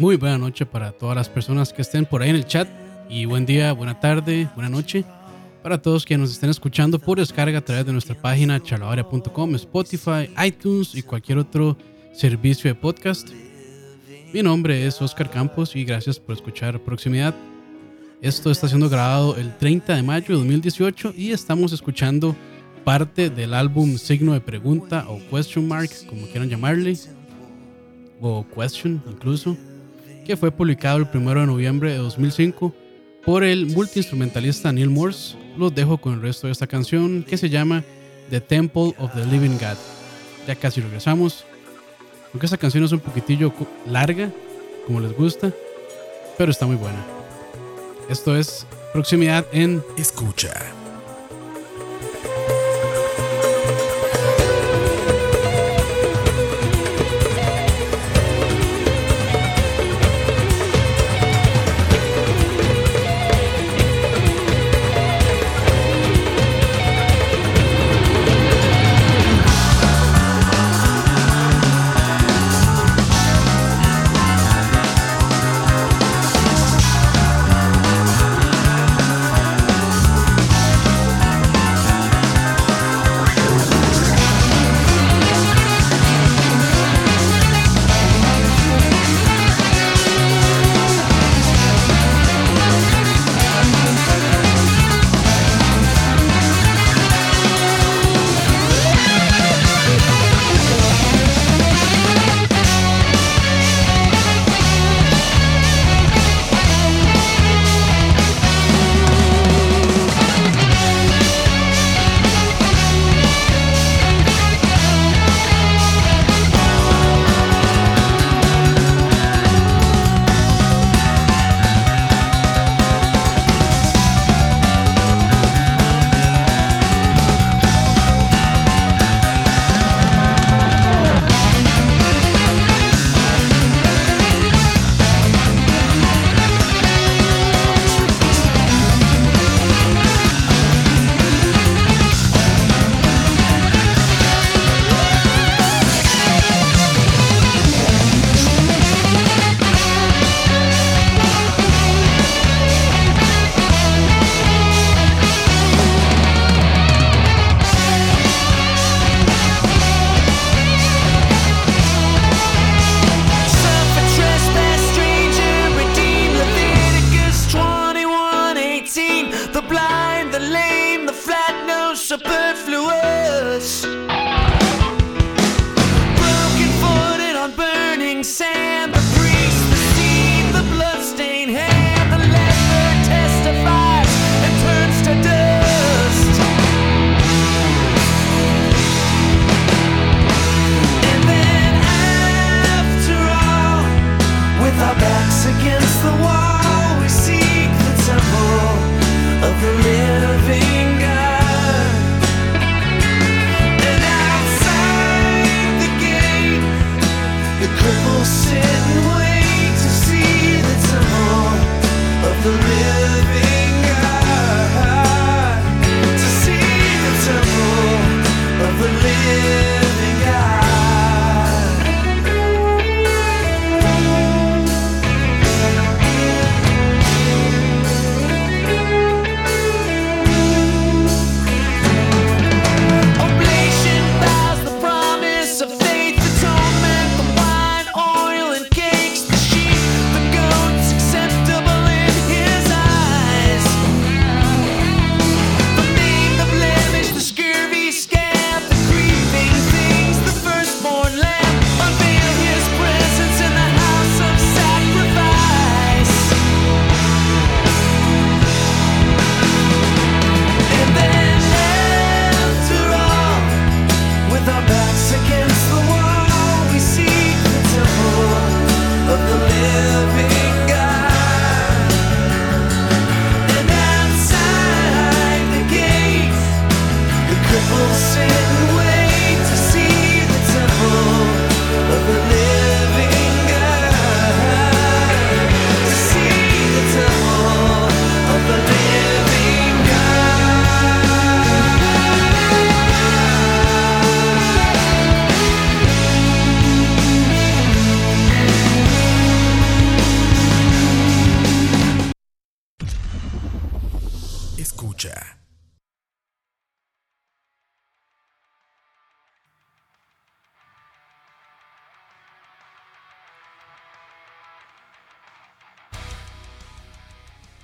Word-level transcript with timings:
Muy 0.00 0.16
buena 0.16 0.38
noche 0.38 0.64
para 0.64 0.92
todas 0.92 1.14
las 1.14 1.28
personas 1.28 1.74
que 1.74 1.82
estén 1.82 2.06
por 2.06 2.22
ahí 2.22 2.30
en 2.30 2.36
el 2.36 2.46
chat 2.46 2.66
y 3.10 3.26
buen 3.26 3.44
día, 3.44 3.74
buena 3.74 4.00
tarde, 4.00 4.48
buena 4.54 4.70
noche 4.70 5.04
para 5.62 5.82
todos 5.82 6.06
quienes 6.06 6.22
nos 6.22 6.32
estén 6.32 6.48
escuchando 6.48 6.98
por 6.98 7.18
descarga 7.18 7.58
a 7.58 7.60
través 7.60 7.84
de 7.84 7.92
nuestra 7.92 8.14
página 8.14 8.62
chalabaria.com, 8.62 9.54
Spotify, 9.56 10.30
iTunes 10.42 10.94
y 10.94 11.02
cualquier 11.02 11.36
otro 11.36 11.76
servicio 12.14 12.70
de 12.70 12.76
podcast. 12.76 13.28
Mi 14.32 14.42
nombre 14.42 14.86
es 14.86 15.02
Oscar 15.02 15.28
Campos 15.28 15.76
y 15.76 15.84
gracias 15.84 16.18
por 16.18 16.34
escuchar 16.34 16.80
Proximidad. 16.80 17.34
Esto 18.22 18.50
está 18.50 18.68
siendo 18.68 18.88
grabado 18.88 19.36
el 19.36 19.54
30 19.58 19.96
de 19.96 20.02
mayo 20.02 20.28
de 20.28 20.34
2018 20.36 21.12
y 21.14 21.32
estamos 21.32 21.74
escuchando 21.74 22.34
parte 22.84 23.28
del 23.28 23.52
álbum 23.52 23.98
Signo 23.98 24.32
de 24.32 24.40
Pregunta 24.40 25.04
o 25.10 25.20
Question 25.30 25.68
Mark, 25.68 25.90
como 26.08 26.26
quieran 26.26 26.48
llamarle, 26.48 26.96
o 28.18 28.46
Question 28.56 29.02
incluso 29.06 29.58
que 30.30 30.36
fue 30.36 30.52
publicado 30.52 30.98
el 30.98 31.08
1 31.12 31.40
de 31.40 31.46
noviembre 31.46 31.90
de 31.90 31.96
2005 31.96 32.72
por 33.24 33.42
el 33.42 33.66
multiinstrumentalista 33.66 34.70
Neil 34.70 34.88
Morse. 34.88 35.36
Los 35.58 35.74
dejo 35.74 35.98
con 35.98 36.14
el 36.14 36.22
resto 36.22 36.46
de 36.46 36.52
esta 36.52 36.68
canción 36.68 37.24
que 37.24 37.36
se 37.36 37.50
llama 37.50 37.82
The 38.30 38.40
Temple 38.40 38.94
of 38.98 39.12
the 39.12 39.26
Living 39.26 39.58
God. 39.58 39.76
Ya 40.46 40.54
casi 40.54 40.82
regresamos. 40.82 41.44
Aunque 42.32 42.46
esta 42.46 42.58
canción 42.58 42.84
es 42.84 42.92
un 42.92 43.00
poquitillo 43.00 43.52
larga, 43.88 44.30
como 44.86 45.00
les 45.00 45.16
gusta, 45.16 45.52
pero 46.38 46.52
está 46.52 46.64
muy 46.64 46.76
buena. 46.76 47.04
Esto 48.08 48.36
es 48.36 48.68
Proximidad 48.92 49.44
en 49.50 49.82
Escucha. 49.98 50.79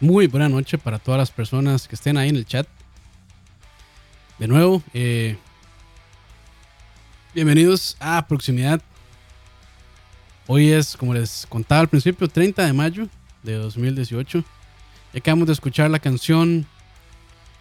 Muy 0.07 0.29
buena 0.29 0.49
noche 0.49 0.79
para 0.79 1.01
todas 1.01 1.19
las 1.19 1.33
personas 1.33 1.89
que 1.89 1.97
estén 1.97 2.17
ahí 2.17 2.29
en 2.29 2.37
el 2.37 2.47
chat. 2.47 2.69
De 4.39 4.47
nuevo, 4.47 4.81
eh, 4.95 5.37
bienvenidos 7.35 7.97
a 7.99 8.25
Proximidad. 8.29 8.81
Hoy 10.47 10.71
es, 10.71 10.97
como 10.97 11.13
les 11.13 11.45
contaba 11.49 11.81
al 11.81 11.89
principio, 11.89 12.29
30 12.29 12.67
de 12.67 12.73
mayo 12.73 13.09
de 13.43 13.55
2018. 13.55 14.45
Y 15.13 15.19
acabamos 15.19 15.49
de 15.49 15.55
escuchar 15.55 15.91
la 15.91 15.99
canción 15.99 16.67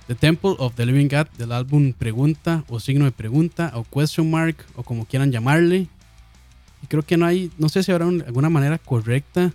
The 0.05 0.13
Temple 0.13 0.53
of 0.59 0.75
the 0.75 0.85
Living 0.85 1.07
God 1.07 1.27
del 1.39 1.51
álbum 1.51 1.93
Pregunta 1.93 2.63
o 2.67 2.79
Signo 2.79 3.05
de 3.05 3.11
Pregunta 3.11 3.71
o 3.73 3.83
Question 3.85 4.29
Mark 4.29 4.57
o 4.75 4.83
como 4.83 5.05
quieran 5.05 5.31
llamarle. 5.31 5.87
Creo 6.89 7.01
que 7.01 7.17
no 7.17 7.25
hay, 7.25 7.51
no 7.57 7.69
sé 7.69 7.81
si 7.81 7.91
habrá 7.91 8.05
alguna 8.05 8.51
manera 8.51 8.77
correcta 8.77 9.51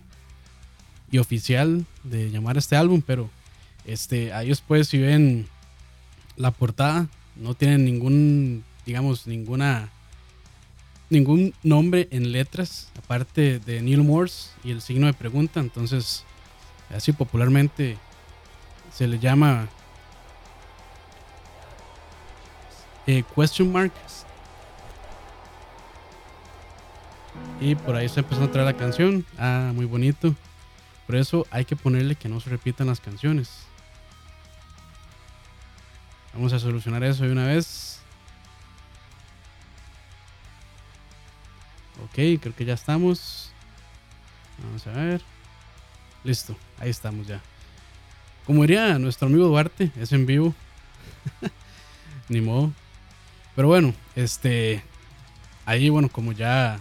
y 1.13 1.19
oficial 1.19 1.87
de 2.03 2.31
llamar 2.31 2.57
este 2.57 2.77
álbum, 2.77 3.03
pero 3.05 3.31
este, 3.85 4.33
ahí 4.33 4.49
después 4.49 4.89
si 4.89 4.99
ven 4.99 5.47
la 6.37 6.51
portada, 6.51 7.09
no 7.37 7.55
tiene 7.55 7.79
ningún, 7.79 8.65
digamos, 8.87 9.27
ninguna, 9.27 9.91
ningún 11.09 11.55
nombre 11.63 12.09
en 12.11 12.33
letras, 12.33 12.91
aparte 12.99 13.59
de 13.59 13.83
Neil 13.83 14.03
Morse 14.03 14.51
y 14.65 14.71
el 14.71 14.81
signo 14.81 15.07
de 15.07 15.13
pregunta, 15.13 15.61
entonces 15.61 16.25
así 16.95 17.13
popularmente 17.13 17.99
se 18.93 19.07
le 19.07 19.19
llama 19.19 19.69
eh, 23.07 23.25
question 23.35 23.73
mark. 23.73 23.93
Y 27.61 27.75
por 27.75 27.95
ahí 27.95 28.09
se 28.09 28.21
empezó 28.21 28.45
a 28.45 28.51
traer 28.51 28.67
la 28.67 28.77
canción. 28.77 29.25
Ah, 29.39 29.73
muy 29.75 29.85
bonito. 29.85 30.35
Por 31.11 31.17
eso 31.17 31.45
hay 31.51 31.65
que 31.65 31.75
ponerle 31.75 32.15
que 32.15 32.29
no 32.29 32.39
se 32.39 32.51
repitan 32.51 32.87
las 32.87 33.01
canciones. 33.01 33.51
Vamos 36.33 36.53
a 36.53 36.61
solucionar 36.61 37.03
eso 37.03 37.25
de 37.25 37.33
una 37.33 37.49
vez. 37.49 37.99
Ok, 42.05 42.41
creo 42.41 42.55
que 42.55 42.65
ya 42.65 42.75
estamos. 42.75 43.51
Vamos 44.63 44.87
a 44.87 44.93
ver. 44.93 45.21
Listo, 46.23 46.57
ahí 46.79 46.91
estamos 46.91 47.27
ya. 47.27 47.41
Como 48.47 48.63
diría 48.63 48.97
nuestro 49.01 49.27
amigo 49.27 49.49
Duarte, 49.49 49.91
es 50.01 50.13
en 50.13 50.27
vivo. 50.27 50.55
Ni 52.29 52.41
modo. 52.41 52.73
Pero 53.57 53.67
bueno, 53.67 53.95
este. 54.15 54.85
Ahí, 55.67 55.89
bueno, 55.89 56.09
como 56.09 56.31
ya 56.31 56.79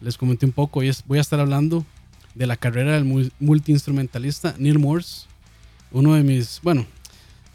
les 0.00 0.18
comenté 0.18 0.46
un 0.46 0.52
poco, 0.52 0.80
voy 1.06 1.18
a 1.18 1.20
estar 1.20 1.38
hablando 1.38 1.86
de 2.36 2.46
la 2.46 2.56
carrera 2.56 2.92
del 2.92 3.32
multiinstrumentalista 3.40 4.54
Neil 4.58 4.78
Morse. 4.78 5.26
Uno 5.90 6.14
de 6.14 6.22
mis, 6.22 6.60
bueno, 6.62 6.86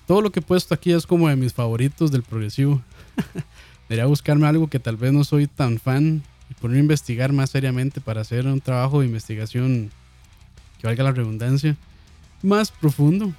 todo 0.08 0.22
lo 0.22 0.32
que 0.32 0.40
he 0.40 0.44
puesto 0.44 0.74
aquí 0.74 0.92
es 0.92 1.06
como 1.06 1.30
de 1.30 1.36
mis 1.36 1.54
favoritos 1.54 2.12
del 2.12 2.24
progresivo. 2.24 2.82
Debería 3.90 4.08
buscarme 4.08 4.48
algo 4.48 4.68
que 4.68 4.80
tal 4.80 4.98
vez 4.98 5.14
no 5.14 5.24
soy 5.24 5.48
tan 5.48 5.80
fan 5.80 6.24
y 6.50 6.54
poner 6.56 6.78
a 6.78 6.82
investigar 6.82 7.32
más 7.32 7.52
seriamente 7.52 8.02
para 8.02 8.22
hacer 8.22 8.48
un 8.48 8.60
trabajo 8.60 9.02
de 9.02 9.06
investigación 9.06 9.92
que 10.80 10.88
valga 10.88 11.04
la 11.04 11.12
redundancia 11.12 11.78
más 12.42 12.72
profundo. 12.72 13.32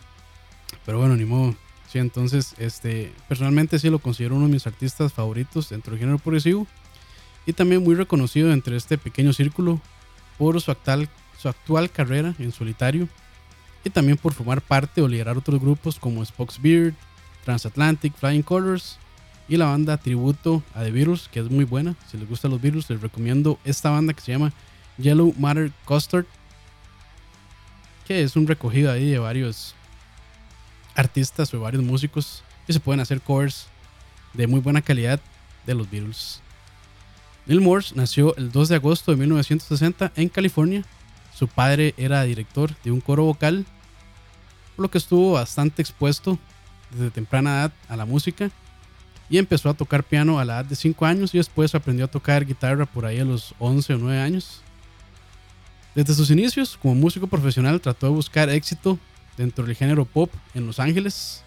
Pero 0.87 0.99
bueno, 0.99 1.16
ni 1.16 1.25
modo. 1.25 1.56
Sí, 1.88 1.99
entonces, 1.99 2.54
este, 2.58 3.12
personalmente 3.28 3.78
sí 3.78 3.90
lo 3.90 3.99
considero 3.99 4.37
uno 4.37 4.46
de 4.46 4.52
mis 4.52 4.66
artistas 4.66 5.12
favoritos 5.12 5.68
dentro 5.68 5.90
del 5.90 6.00
género 6.00 6.18
progresivo 6.18 6.66
y 7.44 7.52
también 7.52 7.82
muy 7.82 7.96
reconocido 7.96 8.52
entre 8.52 8.76
este 8.76 8.96
pequeño 8.96 9.32
círculo 9.32 9.80
por 10.38 10.61
su 10.61 10.70
actual 10.70 11.08
su 11.42 11.49
actual 11.49 11.90
carrera 11.90 12.34
en 12.38 12.52
solitario 12.52 13.08
y 13.84 13.90
también 13.90 14.16
por 14.16 14.32
formar 14.32 14.62
parte 14.62 15.02
o 15.02 15.08
liderar 15.08 15.37
otros 15.37 15.61
grupos 15.61 15.99
como 15.99 16.25
Spock's 16.25 16.62
Beard, 16.62 16.94
Transatlantic, 17.44 18.14
Flying 18.14 18.42
Colors 18.42 18.99
y 19.49 19.56
la 19.56 19.66
banda 19.66 19.96
tributo 19.96 20.62
a 20.72 20.84
The 20.84 20.92
Beatles, 20.92 21.28
que 21.28 21.40
es 21.40 21.50
muy 21.50 21.64
buena. 21.64 21.96
Si 22.08 22.16
les 22.16 22.28
gustan 22.28 22.52
los 22.52 22.62
Beatles, 22.62 22.88
les 22.88 23.00
recomiendo 23.00 23.58
esta 23.64 23.90
banda 23.90 24.14
que 24.14 24.20
se 24.20 24.30
llama 24.30 24.52
Yellow 24.99 25.34
Matter 25.37 25.72
Custard, 25.84 26.26
que 28.06 28.22
es 28.22 28.37
un 28.37 28.46
recogido 28.46 28.92
ahí 28.92 29.11
de 29.11 29.18
varios 29.18 29.75
artistas 30.94 31.52
o 31.54 31.61
varios 31.61 31.82
músicos 31.82 32.44
y 32.68 32.72
se 32.72 32.78
pueden 32.78 33.00
hacer 33.00 33.20
covers 33.20 33.66
de 34.32 34.46
muy 34.46 34.61
buena 34.61 34.80
calidad 34.80 35.18
de 35.66 35.75
los 35.75 35.90
Beatles. 35.90 36.40
Neil 37.46 37.61
Morse 37.61 37.96
nació 37.96 38.37
el 38.37 38.52
2 38.52 38.68
de 38.68 38.76
agosto 38.76 39.11
de 39.11 39.16
1960 39.16 40.12
en 40.14 40.28
California 40.28 40.84
su 41.42 41.49
padre 41.49 41.92
era 41.96 42.22
director 42.22 42.70
de 42.84 42.92
un 42.92 43.00
coro 43.00 43.25
vocal, 43.25 43.66
por 44.76 44.84
lo 44.84 44.90
que 44.92 44.99
estuvo 44.99 45.32
bastante 45.32 45.82
expuesto 45.82 46.38
desde 46.92 47.11
temprana 47.11 47.50
edad 47.50 47.72
a 47.88 47.96
la 47.96 48.04
música 48.04 48.49
y 49.28 49.38
empezó 49.38 49.68
a 49.68 49.75
tocar 49.75 50.04
piano 50.04 50.38
a 50.38 50.44
la 50.44 50.61
edad 50.61 50.66
de 50.66 50.76
5 50.76 51.04
años 51.04 51.34
y 51.34 51.38
después 51.38 51.75
aprendió 51.75 52.04
a 52.04 52.08
tocar 52.08 52.46
guitarra 52.46 52.87
por 52.87 53.06
ahí 53.06 53.18
a 53.18 53.25
los 53.25 53.56
11 53.58 53.94
o 53.94 53.99
9 53.99 54.20
años. 54.20 54.62
Desde 55.96 56.14
sus 56.14 56.30
inicios 56.30 56.78
como 56.80 56.94
músico 56.94 57.26
profesional 57.26 57.80
trató 57.80 58.06
de 58.06 58.12
buscar 58.12 58.49
éxito 58.49 58.96
dentro 59.37 59.66
del 59.66 59.75
género 59.75 60.04
pop 60.04 60.32
en 60.54 60.64
Los 60.64 60.78
Ángeles. 60.78 61.42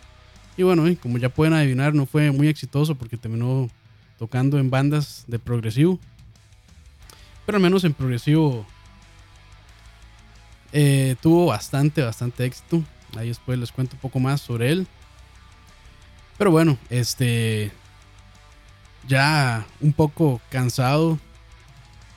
Y 0.57 0.63
bueno, 0.63 0.83
como 1.01 1.19
ya 1.19 1.29
pueden 1.29 1.53
adivinar, 1.53 1.93
no 1.93 2.05
fue 2.05 2.31
muy 2.31 2.49
exitoso 2.49 2.95
porque 2.95 3.15
terminó 3.15 3.69
tocando 4.19 4.59
en 4.59 4.69
bandas 4.69 5.23
de 5.27 5.39
progresivo. 5.39 6.01
Pero 7.45 7.55
al 7.55 7.61
menos 7.61 7.85
en 7.85 7.93
progresivo 7.93 8.67
eh, 10.77 11.15
tuvo 11.22 11.46
bastante, 11.46 12.01
bastante 12.01 12.44
éxito. 12.44 12.84
Ahí 13.15 13.29
después 13.29 13.58
les 13.58 13.72
cuento 13.72 13.96
un 13.96 14.01
poco 14.01 14.20
más 14.20 14.41
sobre 14.41 14.72
él. 14.72 14.88
Pero 16.38 16.51
bueno, 16.51 16.77
este. 16.89 17.72
Ya 19.08 19.65
un 19.79 19.94
poco 19.94 20.41
cansado 20.50 21.17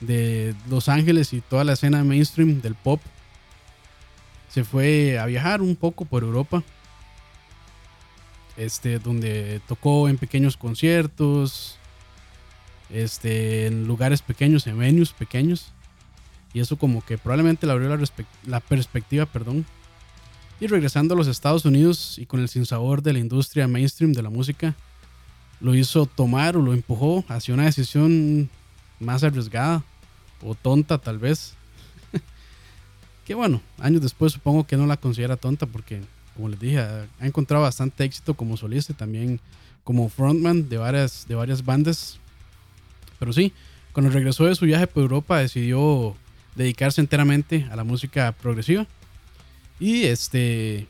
de 0.01 0.57
Los 0.69 0.89
Ángeles 0.89 1.33
y 1.35 1.41
toda 1.41 1.63
la 1.63 1.75
escena 1.75 2.03
mainstream 2.03 2.61
del 2.61 2.75
pop. 2.75 3.01
Se 4.49 4.65
fue 4.65 5.21
a 5.21 5.27
viajar 5.27 5.63
un 5.63 5.77
poco 5.77 6.05
por 6.05 6.25
Europa. 6.25 6.65
Este, 8.57 8.99
donde 8.99 9.61
tocó 9.69 10.09
en 10.09 10.19
pequeños 10.19 10.57
conciertos. 10.57 11.79
Este, 12.91 13.67
en 13.67 13.87
lugares 13.87 14.21
pequeños, 14.21 14.67
en 14.67 14.79
venues 14.79 15.13
pequeños. 15.13 15.73
Y 16.53 16.61
eso 16.61 16.77
como 16.77 17.05
que 17.05 17.19
probablemente 17.19 17.67
le 17.67 17.73
abrió 17.73 17.89
la, 18.47 18.61
perspectiva, 18.61 19.27
perdón. 19.27 19.67
Y 20.61 20.67
regresando 20.67 21.15
a 21.15 21.17
los 21.17 21.29
Estados 21.29 21.65
Unidos 21.65 22.19
y 22.19 22.27
con 22.27 22.41
el 22.41 22.49
sinsabor 22.49 23.03
de 23.03 23.13
la 23.13 23.19
industria 23.19 23.69
mainstream 23.69 24.13
de 24.13 24.23
la 24.23 24.31
música, 24.31 24.75
lo 25.61 25.75
hizo 25.75 26.07
tomar 26.07 26.57
o 26.57 26.63
lo 26.63 26.73
empujó 26.73 27.25
hacia 27.29 27.55
una 27.55 27.65
decisión 27.65 28.49
más 28.99 29.23
arriesgada 29.23 29.85
o 30.43 30.55
tonta 30.55 30.99
tal 30.99 31.19
vez. 31.19 31.55
que 33.25 33.35
bueno, 33.35 33.61
años 33.79 34.03
después 34.03 34.33
supongo 34.33 34.67
que 34.67 34.77
no 34.77 34.87
la 34.87 34.97
considera 34.97 35.37
tonta 35.37 35.67
porque, 35.67 36.01
como 36.35 36.49
les 36.49 36.59
dije, 36.59 36.81
ha 36.81 37.27
encontrado 37.27 37.63
bastante 37.63 38.05
éxito 38.05 38.35
como 38.35 38.57
solista 38.57 38.93
y 38.93 38.97
también 38.97 39.41
como 39.85 40.09
frontman 40.09 40.69
de 40.69 40.79
varias, 40.79 41.27
de 41.29 41.35
varias 41.35 41.65
bandas. 41.65 42.19
Pero 43.19 43.33
sí, 43.33 43.53
cuando 43.93 44.11
regresó 44.11 44.45
de 44.45 44.55
su 44.55 44.65
viaje 44.65 44.87
por 44.87 45.03
Europa 45.03 45.39
decidió 45.39 46.17
dedicarse 46.59 47.01
enteramente 47.01 47.67
a 47.71 47.77
la 47.77 47.85
música 47.85 48.33
progresiva. 48.33 48.87
Y 49.79 50.03
este, 50.03 50.87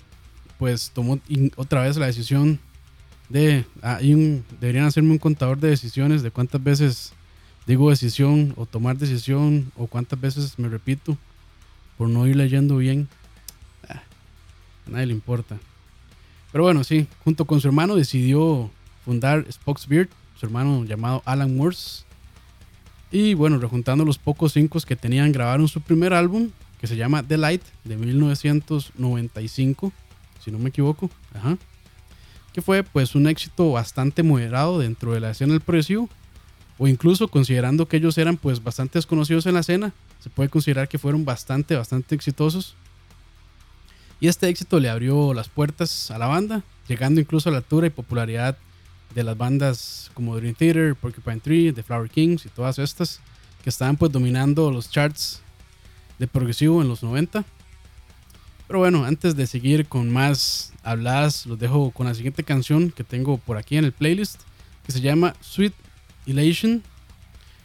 pues 0.58 0.90
tomó 0.94 1.20
otra 1.56 1.82
vez 1.82 1.98
la 1.98 2.06
decisión 2.06 2.58
de, 3.28 3.66
deberían 4.60 4.86
hacerme 4.86 5.12
un 5.12 5.18
contador 5.18 5.58
de 5.58 5.68
decisiones, 5.68 6.22
de 6.22 6.30
cuántas 6.30 6.64
veces 6.64 7.12
digo 7.66 7.90
decisión 7.90 8.54
o 8.56 8.64
tomar 8.64 8.96
decisión 8.96 9.70
o 9.76 9.86
cuántas 9.86 10.18
veces 10.18 10.58
me 10.58 10.68
repito 10.68 11.18
por 11.98 12.08
no 12.08 12.26
ir 12.26 12.36
leyendo 12.36 12.78
bien. 12.78 13.06
Ah, 13.86 14.02
a 14.86 14.90
nadie 14.90 15.06
le 15.06 15.12
importa. 15.12 15.58
Pero 16.50 16.64
bueno, 16.64 16.82
sí, 16.82 17.06
junto 17.24 17.44
con 17.44 17.60
su 17.60 17.68
hermano 17.68 17.94
decidió 17.94 18.70
fundar 19.04 19.44
Spock's 19.52 19.86
Beard, 19.86 20.08
su 20.40 20.46
hermano 20.46 20.86
llamado 20.86 21.22
Alan 21.26 21.54
Morse, 21.54 22.04
y 23.10 23.34
bueno, 23.34 23.58
rejuntando 23.58 24.04
los 24.04 24.18
pocos 24.18 24.52
cinco 24.52 24.78
que 24.80 24.96
tenían, 24.96 25.32
grabaron 25.32 25.66
su 25.68 25.80
primer 25.80 26.12
álbum, 26.12 26.50
que 26.80 26.86
se 26.86 26.96
llama 26.96 27.22
The 27.22 27.38
Light, 27.38 27.62
de 27.84 27.96
1995, 27.96 29.92
si 30.44 30.50
no 30.50 30.58
me 30.58 30.68
equivoco. 30.68 31.10
Que 32.52 32.60
fue 32.60 32.82
pues 32.82 33.14
un 33.14 33.26
éxito 33.26 33.72
bastante 33.72 34.22
moderado 34.22 34.78
dentro 34.78 35.12
de 35.12 35.20
la 35.20 35.30
escena 35.30 35.52
del 35.52 35.62
progresivo. 35.62 36.10
O 36.76 36.86
incluso 36.86 37.28
considerando 37.28 37.88
que 37.88 37.96
ellos 37.96 38.18
eran 38.18 38.36
pues 38.36 38.62
bastante 38.62 38.98
desconocidos 38.98 39.46
en 39.46 39.54
la 39.54 39.60
escena, 39.60 39.92
se 40.20 40.30
puede 40.30 40.48
considerar 40.48 40.88
que 40.88 40.98
fueron 40.98 41.24
bastante, 41.24 41.74
bastante 41.74 42.14
exitosos. 42.14 42.76
Y 44.20 44.28
este 44.28 44.48
éxito 44.48 44.78
le 44.78 44.88
abrió 44.88 45.32
las 45.34 45.48
puertas 45.48 46.10
a 46.10 46.18
la 46.18 46.26
banda, 46.26 46.62
llegando 46.88 47.20
incluso 47.20 47.48
a 47.48 47.52
la 47.52 47.58
altura 47.58 47.86
y 47.86 47.90
popularidad 47.90 48.58
de 49.14 49.24
las 49.24 49.36
bandas 49.36 50.10
como 50.14 50.36
Dream 50.36 50.54
Theater, 50.54 50.94
Porcupine 50.94 51.40
Tree, 51.40 51.72
The 51.72 51.82
Flower 51.82 52.10
Kings 52.10 52.46
y 52.46 52.48
todas 52.48 52.78
estas 52.78 53.20
que 53.62 53.70
estaban 53.70 53.96
pues 53.96 54.12
dominando 54.12 54.70
los 54.70 54.90
charts 54.90 55.42
de 56.18 56.26
progresivo 56.26 56.82
en 56.82 56.88
los 56.88 57.02
90. 57.02 57.44
Pero 58.66 58.80
bueno, 58.80 59.04
antes 59.04 59.34
de 59.34 59.46
seguir 59.46 59.86
con 59.86 60.10
más 60.10 60.72
habladas, 60.82 61.46
los 61.46 61.58
dejo 61.58 61.90
con 61.90 62.06
la 62.06 62.14
siguiente 62.14 62.44
canción 62.44 62.90
que 62.90 63.02
tengo 63.02 63.38
por 63.38 63.56
aquí 63.56 63.76
en 63.76 63.84
el 63.84 63.92
playlist, 63.92 64.42
que 64.84 64.92
se 64.92 65.00
llama 65.00 65.34
Sweet 65.40 65.72
Elation. 66.26 66.82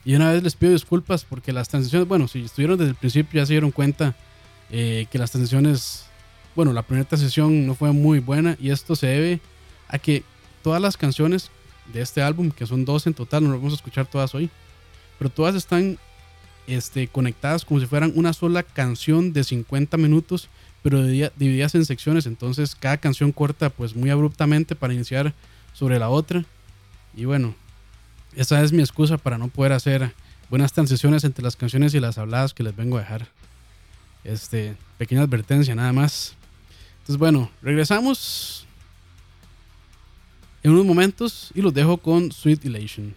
Y 0.06 0.16
una 0.16 0.32
vez 0.32 0.44
les 0.44 0.56
pido 0.56 0.72
disculpas 0.72 1.26
porque 1.26 1.52
las 1.54 1.68
transiciones, 1.68 2.08
bueno, 2.08 2.28
si 2.28 2.44
estuvieron 2.44 2.78
desde 2.78 2.92
el 2.92 2.96
principio 2.96 3.42
ya 3.42 3.46
se 3.46 3.54
dieron 3.54 3.72
cuenta 3.72 4.16
eh, 4.70 5.08
que 5.12 5.18
las 5.18 5.32
transiciones, 5.32 6.06
bueno, 6.56 6.74
la 6.74 6.84
primera 6.84 7.08
transición 7.08 7.68
no 7.68 7.76
fue 7.76 7.92
muy 7.92 8.20
buena 8.20 8.58
y 8.60 8.70
esto 8.70 8.96
se 8.96 9.08
debe 9.08 9.42
a 9.90 10.00
que 10.00 10.24
todas 10.64 10.82
las 10.82 10.98
canciones 10.98 11.52
de 11.94 12.02
este 12.02 12.22
álbum, 12.22 12.50
que 12.50 12.66
son 12.66 12.86
dos 12.86 13.06
en 13.06 13.14
total, 13.14 13.44
no 13.44 13.52
las 13.52 13.60
vamos 13.60 13.74
a 13.74 13.76
escuchar 13.76 14.06
todas 14.06 14.34
hoy, 14.34 14.50
pero 15.20 15.30
todas 15.30 15.56
están 15.56 16.00
este, 16.66 17.08
conectadas 17.08 17.66
como 17.66 17.80
si 17.80 17.86
fueran 17.86 18.14
una 18.16 18.34
sola 18.34 18.64
canción 18.64 19.34
de 19.34 19.44
50 19.44 19.98
minutos 19.98 20.50
pero 20.84 21.02
divididas 21.02 21.74
en 21.76 21.86
secciones, 21.86 22.26
entonces 22.26 22.76
cada 22.76 22.98
canción 22.98 23.32
corta 23.32 23.70
pues 23.70 23.96
muy 23.96 24.10
abruptamente 24.10 24.76
para 24.76 24.94
iniciar 24.94 25.34
sobre 25.72 25.98
la 25.98 26.10
otra. 26.10 26.44
Y 27.16 27.24
bueno, 27.24 27.56
esa 28.36 28.62
es 28.62 28.74
mi 28.74 28.82
excusa 28.82 29.18
para 29.18 29.38
no 29.38 29.48
poder 29.48 29.72
hacer 29.72 30.14
buenas 30.50 30.74
transiciones 30.74 31.24
entre 31.24 31.42
las 31.42 31.56
canciones 31.56 31.94
y 31.94 32.02
las 32.02 32.18
habladas 32.18 32.54
que 32.54 32.64
les 32.64 32.76
vengo 32.76 32.98
a 32.98 33.02
dejar. 33.02 33.28
Este, 34.26 34.76
pequeña 34.98 35.22
advertencia 35.22 35.74
nada 35.74 35.94
más. 35.94 36.36
Entonces 37.00 37.18
bueno, 37.18 37.50
regresamos 37.62 38.68
en 40.64 40.72
unos 40.72 40.86
momentos 40.86 41.52
y 41.54 41.62
los 41.62 41.74
dejo 41.74 41.98
con 41.98 42.32
Sweet 42.32 42.66
Elation. 42.66 43.14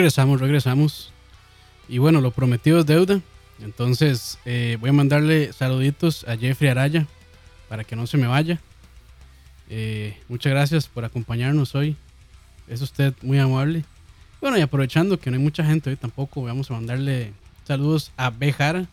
Regresamos, 0.00 0.40
regresamos. 0.40 1.12
Y 1.86 1.98
bueno, 1.98 2.22
lo 2.22 2.30
prometido 2.30 2.80
es 2.80 2.86
deuda. 2.86 3.20
Entonces 3.60 4.38
eh, 4.46 4.78
voy 4.80 4.88
a 4.88 4.92
mandarle 4.94 5.52
saluditos 5.52 6.24
a 6.26 6.38
Jeffrey 6.38 6.70
Araya 6.70 7.06
para 7.68 7.84
que 7.84 7.96
no 7.96 8.06
se 8.06 8.16
me 8.16 8.26
vaya. 8.26 8.58
Eh, 9.68 10.16
muchas 10.26 10.52
gracias 10.52 10.88
por 10.88 11.04
acompañarnos 11.04 11.74
hoy. 11.74 11.96
Es 12.66 12.80
usted 12.80 13.12
muy 13.20 13.38
amable. 13.38 13.84
Bueno, 14.40 14.56
y 14.56 14.62
aprovechando 14.62 15.20
que 15.20 15.30
no 15.30 15.36
hay 15.36 15.42
mucha 15.42 15.66
gente 15.66 15.90
hoy 15.90 15.96
tampoco, 15.96 16.44
vamos 16.44 16.70
a 16.70 16.74
mandarle 16.74 17.34
saludos 17.66 18.10
a 18.16 18.30
Bejar, 18.30 18.86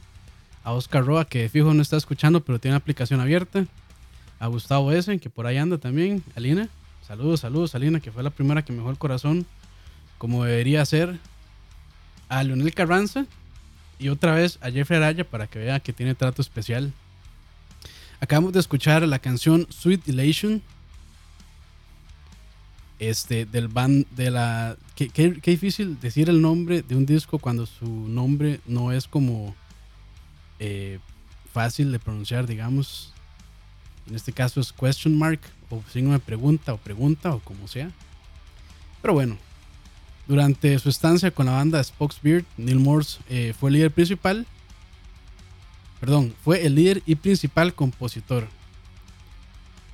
a 0.66 0.74
Oscar 0.74 1.06
Roa, 1.06 1.24
que 1.24 1.48
fijo 1.48 1.74
no 1.74 1.82
está 1.82 1.96
escuchando, 1.96 2.42
pero 2.42 2.60
tiene 2.60 2.76
aplicación 2.76 3.22
abierta. 3.22 3.66
A 4.42 4.48
Gustavo 4.48 4.92
S, 4.92 5.18
que 5.20 5.30
por 5.30 5.48
ahí 5.48 5.56
anda 5.56 5.78
también. 5.78 6.22
Alina, 6.36 6.68
saludos, 7.08 7.40
saludos, 7.40 7.76
Alina, 7.76 8.02
que 8.02 8.12
fue 8.12 8.24
la 8.24 8.30
primera 8.30 8.66
que 8.66 8.74
me 8.74 8.80
dejó 8.80 8.90
el 8.90 8.98
corazón 8.98 9.46
como 10.18 10.44
debería 10.44 10.86
ser, 10.86 11.20
a 12.30 12.44
Leonel 12.44 12.74
Carranza 12.74 13.26
y 14.00 14.10
otra 14.10 14.34
vez 14.34 14.60
a 14.62 14.70
Jeffrey 14.70 14.98
Araya 14.98 15.24
para 15.24 15.48
que 15.48 15.60
vea 15.60 15.80
que 15.80 15.94
tiene 15.94 16.16
trato 16.16 16.42
especial. 16.42 16.94
Acabamos 18.20 18.54
de 18.54 18.60
escuchar 18.60 19.08
la 19.08 19.20
canción 19.20 19.68
Sweet 19.70 20.08
Elation. 20.08 20.62
Este, 23.00 23.46
del 23.46 23.68
band 23.68 24.08
de 24.16 24.32
la. 24.32 24.76
Qué, 24.96 25.30
difícil 25.44 26.00
decir 26.00 26.30
el 26.30 26.42
nombre 26.42 26.82
de 26.82 26.96
un 26.96 27.06
disco 27.06 27.38
cuando 27.38 27.68
su 27.68 27.86
nombre 27.86 28.60
no 28.66 28.92
es 28.92 29.08
como 29.08 29.56
eh, 30.58 30.98
fácil 31.54 31.92
de 31.92 32.00
pronunciar, 32.00 32.48
digamos. 32.48 33.14
En 34.08 34.16
este 34.16 34.32
caso 34.32 34.60
es 34.60 34.74
question 34.74 35.16
mark 35.16 35.42
o 35.70 35.84
signo 35.94 36.14
de 36.14 36.20
pregunta 36.20 36.74
o 36.74 36.78
pregunta 36.78 37.36
o 37.36 37.40
como 37.40 37.68
sea. 37.68 37.92
Pero 39.02 39.14
bueno, 39.14 39.38
durante 40.28 40.78
su 40.80 40.90
estancia 40.90 41.32
con 41.32 41.46
la 41.46 41.54
banda 41.54 41.84
Spokesbeard, 41.84 42.46
Neil 42.58 42.80
Morse 42.80 43.20
eh, 43.30 43.54
fue 43.58 43.70
el 43.70 43.76
líder 43.76 43.92
principal. 43.92 44.46
Perdón, 46.00 46.34
fue 46.44 46.66
el 46.66 46.76
líder 46.76 47.02
y 47.06 47.16
principal 47.16 47.74
compositor. 47.74 48.48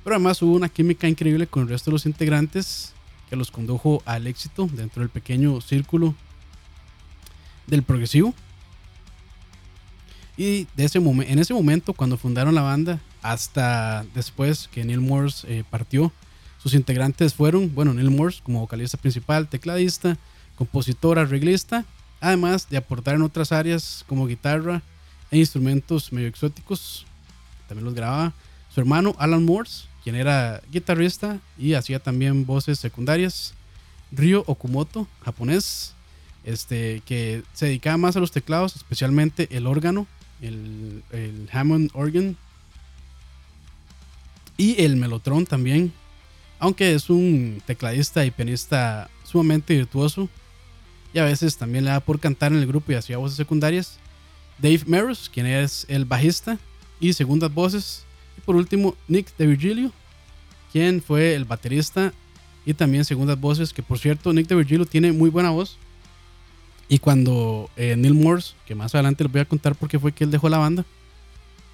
Pero 0.02 0.16
además 0.16 0.42
hubo 0.42 0.54
una 0.54 0.68
química 0.68 1.08
increíble 1.08 1.46
con 1.46 1.62
el 1.62 1.68
resto 1.68 1.90
de 1.90 1.94
los 1.94 2.06
integrantes 2.06 2.92
que 3.30 3.36
los 3.36 3.50
condujo 3.50 4.02
al 4.04 4.26
éxito 4.26 4.68
dentro 4.72 5.00
del 5.00 5.08
pequeño 5.08 5.60
círculo 5.60 6.14
del 7.66 7.82
progresivo. 7.82 8.34
Y 10.36 10.66
de 10.76 10.84
ese 10.84 10.98
en 10.98 11.38
ese 11.38 11.54
momento, 11.54 11.92
cuando 11.92 12.18
fundaron 12.18 12.54
la 12.54 12.62
banda, 12.62 13.00
hasta 13.22 14.04
después 14.14 14.68
que 14.68 14.84
Neil 14.84 15.00
Morse 15.00 15.46
eh, 15.48 15.64
partió, 15.70 16.12
sus 16.64 16.72
integrantes 16.72 17.34
fueron, 17.34 17.74
bueno, 17.74 17.92
Neil 17.92 18.10
Morse 18.10 18.40
como 18.42 18.60
vocalista 18.60 18.96
principal, 18.96 19.48
tecladista, 19.48 20.16
compositor, 20.56 21.18
arreglista, 21.18 21.84
además 22.22 22.70
de 22.70 22.78
aportar 22.78 23.16
en 23.16 23.22
otras 23.22 23.52
áreas 23.52 24.02
como 24.08 24.26
guitarra 24.26 24.80
e 25.30 25.36
instrumentos 25.36 26.10
medio 26.10 26.26
exóticos. 26.26 27.04
También 27.68 27.84
los 27.84 27.92
grababa 27.92 28.32
su 28.74 28.80
hermano 28.80 29.14
Alan 29.18 29.44
Morse, 29.44 29.84
quien 30.02 30.16
era 30.16 30.62
guitarrista 30.72 31.38
y 31.58 31.74
hacía 31.74 31.98
también 31.98 32.46
voces 32.46 32.78
secundarias. 32.78 33.52
Ryo 34.10 34.42
Okumoto, 34.46 35.06
japonés, 35.22 35.92
este, 36.44 37.02
que 37.04 37.42
se 37.52 37.66
dedicaba 37.66 37.98
más 37.98 38.16
a 38.16 38.20
los 38.20 38.32
teclados, 38.32 38.74
especialmente 38.74 39.54
el 39.54 39.66
órgano, 39.66 40.06
el, 40.40 41.02
el 41.12 41.46
Hammond 41.52 41.90
organ 41.92 42.38
y 44.56 44.82
el 44.82 44.96
Mellotron 44.96 45.44
también, 45.44 45.92
aunque 46.58 46.94
es 46.94 47.10
un 47.10 47.62
tecladista 47.66 48.24
y 48.24 48.30
pianista 48.30 49.10
sumamente 49.24 49.74
virtuoso 49.74 50.28
y 51.14 51.18
a 51.20 51.24
veces 51.24 51.56
también 51.56 51.84
le 51.84 51.92
da 51.92 52.00
por 52.00 52.18
cantar 52.18 52.52
en 52.52 52.58
el 52.58 52.66
grupo 52.66 52.90
y 52.90 52.96
hacía 52.96 53.18
voces 53.18 53.36
secundarias. 53.36 53.98
Dave 54.58 54.82
Meros, 54.86 55.30
quien 55.32 55.46
es 55.46 55.86
el 55.88 56.04
bajista 56.04 56.58
y 56.98 57.12
segundas 57.12 57.54
voces. 57.54 58.04
Y 58.36 58.40
por 58.40 58.56
último, 58.56 58.96
Nick 59.06 59.34
de 59.36 59.46
Virgilio, 59.46 59.92
quien 60.72 61.00
fue 61.00 61.34
el 61.34 61.44
baterista 61.44 62.12
y 62.66 62.74
también 62.74 63.04
segundas 63.04 63.40
voces. 63.40 63.72
Que 63.72 63.82
por 63.82 63.98
cierto, 63.98 64.32
Nick 64.32 64.48
de 64.48 64.56
Virgilio 64.56 64.86
tiene 64.86 65.12
muy 65.12 65.30
buena 65.30 65.50
voz. 65.50 65.78
Y 66.88 66.98
cuando 66.98 67.70
eh, 67.76 67.94
Neil 67.96 68.14
Morse, 68.14 68.54
que 68.66 68.74
más 68.74 68.94
adelante 68.94 69.22
les 69.22 69.32
voy 69.32 69.40
a 69.40 69.44
contar 69.44 69.76
por 69.76 69.88
qué 69.88 69.98
fue 70.00 70.12
que 70.12 70.24
él 70.24 70.32
dejó 70.32 70.48
la 70.48 70.58
banda, 70.58 70.84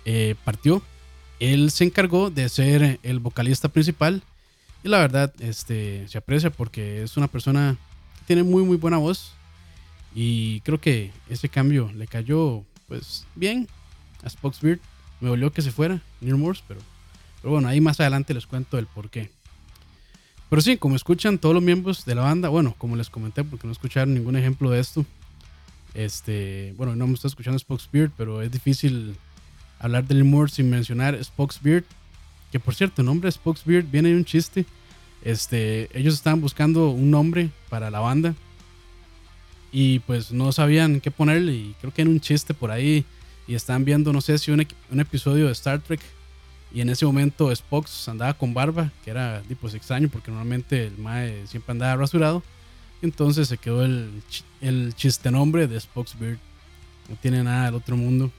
eh, 0.05 0.35
partió, 0.45 0.83
él 1.41 1.71
se 1.71 1.85
encargó 1.85 2.31
de 2.31 2.49
ser 2.49 3.01
el 3.03 3.19
vocalista 3.19 3.71
principal. 3.71 4.23
Y 4.83 4.89
la 4.89 4.99
verdad, 4.99 5.33
este, 5.41 6.09
se 6.09 6.19
aprecia 6.19 6.51
porque 6.51 7.03
es 7.03 7.17
una 7.17 7.29
persona 7.29 7.77
que 8.19 8.25
tiene 8.27 8.43
muy, 8.43 8.63
muy 8.63 8.77
buena 8.77 8.97
voz. 8.97 9.33
Y 10.15 10.61
creo 10.63 10.81
que 10.81 11.13
ese 11.29 11.49
cambio 11.49 11.93
le 11.95 12.07
cayó, 12.07 12.65
pues, 12.89 13.27
bien 13.35 13.69
a 14.25 14.31
Spokesbeard. 14.31 14.81
Me 15.21 15.29
dolió 15.29 15.53
que 15.53 15.63
se 15.63 15.71
fuera, 15.71 16.01
Neil 16.21 16.37
Morse, 16.37 16.63
pero, 16.67 16.81
pero 17.43 17.53
bueno, 17.53 17.69
ahí 17.69 17.81
más 17.81 18.01
adelante 18.01 18.33
les 18.33 18.47
cuento 18.47 18.79
el 18.79 18.87
por 18.87 19.11
qué. 19.11 19.31
Pero 20.49 20.63
sí, 20.63 20.77
como 20.79 20.97
escuchan 20.97 21.39
todos 21.39 21.55
los 21.55 21.63
miembros 21.63 22.05
de 22.05 22.15
la 22.15 22.23
banda, 22.23 22.49
bueno, 22.49 22.75
como 22.77 22.97
les 22.97 23.09
comenté, 23.09 23.45
porque 23.45 23.67
no 23.67 23.73
escucharon 23.73 24.15
ningún 24.15 24.37
ejemplo 24.37 24.71
de 24.71 24.81
esto. 24.81 25.07
Este, 25.95 26.75
bueno, 26.77 26.97
no 26.97 27.07
me 27.07 27.15
está 27.15 27.29
escuchando 27.29 27.59
Spokesbeard, 27.59 28.11
pero 28.17 28.43
es 28.43 28.51
difícil 28.51 29.17
hablar 29.79 30.07
del 30.09 30.23
humor 30.23 30.51
sin 30.51 30.69
mencionar 30.69 31.23
Spokesbeard. 31.23 31.85
Que 32.51 32.59
por 32.59 32.75
cierto, 32.75 33.03
el 33.03 33.07
nombre 33.07 33.31
Spokesbeard 33.31 33.87
viene 33.87 34.11
de 34.11 34.17
un 34.17 34.25
chiste. 34.25 34.67
Este, 35.23 35.89
ellos 35.97 36.15
estaban 36.15 36.41
buscando 36.41 36.91
un 36.91 37.11
nombre 37.11 37.51
para 37.69 37.91
la 37.91 38.01
banda. 38.01 38.35
Y 39.73 40.01
pues 40.01 40.33
no 40.33 40.51
sabían 40.51 41.01
qué 41.01 41.11
ponerle. 41.11 41.55
Y 41.55 41.77
creo 41.81 41.93
que 41.93 42.03
era 42.03 42.11
un 42.11 42.21
chiste 42.21 42.55
por 42.55 42.71
ahí. 42.71 43.05
Y 43.47 43.55
estaban 43.55 43.85
viendo, 43.85 44.13
no 44.13 44.21
sé 44.21 44.39
si 44.39 44.51
un, 44.51 44.67
episodio 44.99 45.47
de 45.47 45.53
Star 45.53 45.81
Trek. 45.81 46.01
Y 46.73 46.81
en 46.81 46.89
ese 46.89 47.05
momento 47.05 47.51
Spock 47.51 47.87
andaba 48.07 48.35
con 48.35 48.55
barba, 48.55 48.93
que 49.05 49.11
era 49.11 49.43
pues 49.61 49.75
extraño 49.75 50.09
porque 50.09 50.31
normalmente 50.31 50.87
el 50.87 50.99
Mae 50.99 51.47
siempre 51.49 51.73
andaba 51.73 51.97
rasurado. 51.97 52.45
Entonces 53.03 53.49
se 53.49 53.59
quedó 53.59 53.85
el, 53.85 54.23
el 54.61 54.95
chiste 54.95 55.31
nombre 55.31 55.67
de 55.67 55.81
Spock's 55.81 56.19
Beard. 56.19 56.39
No 57.09 57.17
tiene 57.17 57.43
nada 57.43 57.67
del 57.67 57.75
otro 57.75 57.97
mundo. 57.97 58.31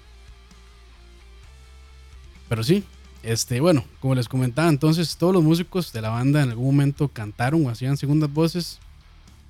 Pero 2.47 2.63
sí, 2.63 2.83
este, 3.23 3.59
bueno, 3.59 3.83
como 3.99 4.15
les 4.15 4.27
comentaba, 4.27 4.69
entonces 4.69 5.15
todos 5.15 5.33
los 5.33 5.43
músicos 5.43 5.93
de 5.93 6.01
la 6.01 6.09
banda 6.09 6.41
en 6.41 6.49
algún 6.49 6.65
momento 6.65 7.07
cantaron 7.07 7.65
o 7.65 7.69
hacían 7.69 7.97
segundas 7.97 8.33
voces. 8.33 8.79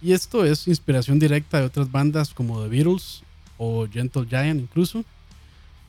Y 0.01 0.13
esto 0.13 0.45
es 0.45 0.67
inspiración 0.67 1.19
directa 1.19 1.59
de 1.59 1.65
otras 1.65 1.91
bandas 1.91 2.33
como 2.33 2.61
The 2.61 2.69
Beatles 2.69 3.23
o 3.57 3.87
Gentle 3.87 4.25
Giant 4.27 4.59
incluso. 4.59 5.05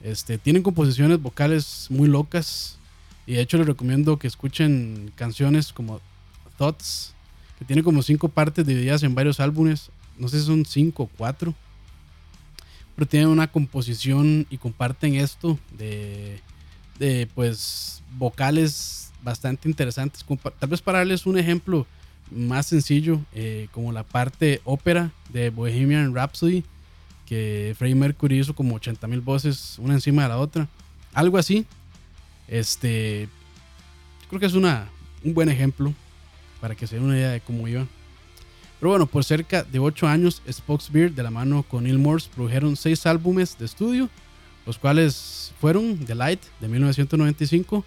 Este, 0.02 0.38
tienen 0.38 0.62
composiciones 0.62 1.20
vocales 1.20 1.86
muy 1.90 2.08
locas. 2.08 2.78
Y 3.26 3.34
de 3.34 3.40
hecho 3.40 3.56
les 3.56 3.66
recomiendo 3.66 4.18
que 4.18 4.26
escuchen 4.26 5.12
canciones 5.14 5.72
como 5.72 6.00
Thoughts, 6.58 7.14
que 7.58 7.64
tiene 7.64 7.82
como 7.82 8.02
cinco 8.02 8.28
partes 8.28 8.66
divididas 8.66 9.02
en 9.02 9.14
varios 9.14 9.40
álbumes. 9.40 9.90
No 10.18 10.28
sé 10.28 10.40
si 10.40 10.46
son 10.46 10.66
cinco 10.66 11.04
o 11.04 11.10
cuatro. 11.16 11.54
Pero 12.94 13.08
tienen 13.08 13.28
una 13.28 13.50
composición 13.50 14.46
y 14.50 14.58
comparten 14.58 15.14
esto 15.14 15.58
de 15.78 16.40
de 17.02 17.26
pues 17.34 18.00
vocales 18.16 19.10
bastante 19.24 19.68
interesantes. 19.68 20.24
Tal 20.58 20.68
vez 20.68 20.80
para 20.80 20.98
darles 20.98 21.26
un 21.26 21.36
ejemplo 21.36 21.84
más 22.30 22.66
sencillo, 22.66 23.20
eh, 23.32 23.66
como 23.72 23.90
la 23.90 24.04
parte 24.04 24.60
ópera 24.64 25.10
de 25.30 25.50
Bohemian 25.50 26.14
Rhapsody, 26.14 26.62
que 27.26 27.74
Freddie 27.76 27.96
Mercury 27.96 28.38
hizo 28.38 28.54
como 28.54 28.76
80 28.76 29.08
mil 29.08 29.20
voces 29.20 29.78
una 29.80 29.94
encima 29.94 30.22
de 30.22 30.28
la 30.28 30.38
otra. 30.38 30.68
Algo 31.12 31.38
así. 31.38 31.66
Este, 32.46 33.28
creo 34.28 34.38
que 34.38 34.46
es 34.46 34.54
una, 34.54 34.88
un 35.24 35.34
buen 35.34 35.48
ejemplo 35.48 35.92
para 36.60 36.76
que 36.76 36.86
se 36.86 36.94
den 36.94 37.04
una 37.04 37.16
idea 37.16 37.30
de 37.30 37.40
cómo 37.40 37.66
iba. 37.66 37.84
Pero 38.78 38.90
bueno, 38.90 39.06
por 39.06 39.24
cerca 39.24 39.64
de 39.64 39.80
8 39.80 40.06
años, 40.06 40.40
Beard 40.92 41.14
de 41.14 41.22
la 41.24 41.30
mano 41.32 41.64
con 41.64 41.82
Neil 41.82 41.98
Morse 41.98 42.30
produjeron 42.32 42.76
6 42.76 43.06
álbumes 43.06 43.58
de 43.58 43.64
estudio 43.64 44.08
los 44.66 44.78
cuales 44.78 45.52
fueron 45.60 45.98
The 45.98 46.14
Light 46.14 46.40
de 46.60 46.68
1995, 46.68 47.84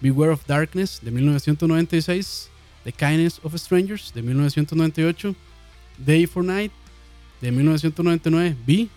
Beware 0.00 0.32
of 0.32 0.46
Darkness 0.46 1.00
de 1.02 1.10
1996, 1.10 2.50
The 2.84 2.92
Kindness 2.92 3.40
of 3.42 3.54
Strangers 3.54 4.12
de 4.14 4.22
1998, 4.22 5.34
Day 5.98 6.26
for 6.26 6.44
Night 6.44 6.72
de 7.40 7.52
1999, 7.52 8.56
B, 8.66 8.88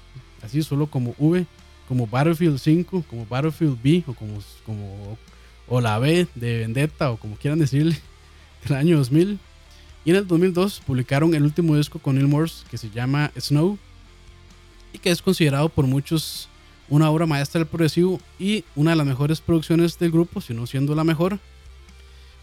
así 0.41 0.63
solo 0.63 0.87
como 0.87 1.15
V, 1.17 1.45
como 1.87 2.07
Battlefield 2.07 2.59
5, 2.59 3.05
como 3.09 3.25
Battlefield 3.25 3.81
B 3.81 4.03
o 4.07 4.13
como, 4.13 4.39
como 4.65 5.17
o 5.67 5.81
la 5.81 5.99
B 5.99 6.27
de 6.35 6.59
Vendetta 6.59 7.11
o 7.11 7.17
como 7.17 7.35
quieran 7.35 7.59
decirle, 7.59 7.97
del 8.67 8.77
año 8.77 8.97
2000. 8.97 9.39
Y 10.05 10.09
en 10.11 10.15
el 10.15 10.27
2002 10.27 10.81
publicaron 10.85 11.33
el 11.33 11.43
último 11.43 11.75
disco 11.75 11.99
con 11.99 12.15
Neil 12.15 12.27
Morse 12.27 12.65
que 12.69 12.77
se 12.77 12.89
llama 12.89 13.31
Snow 13.37 13.77
y 14.93 14.99
que 14.99 15.11
es 15.11 15.21
considerado 15.21 15.67
por 15.67 15.85
muchos 15.85 16.47
una 16.89 17.09
obra 17.09 17.25
maestra 17.25 17.59
del 17.59 17.67
progresivo 17.67 18.19
y 18.39 18.63
una 18.75 18.91
de 18.91 18.97
las 18.97 19.05
mejores 19.05 19.41
producciones 19.41 19.97
del 19.99 20.11
grupo, 20.11 20.41
si 20.41 20.53
no 20.53 20.67
siendo 20.67 20.95
la 20.95 21.03
mejor, 21.03 21.39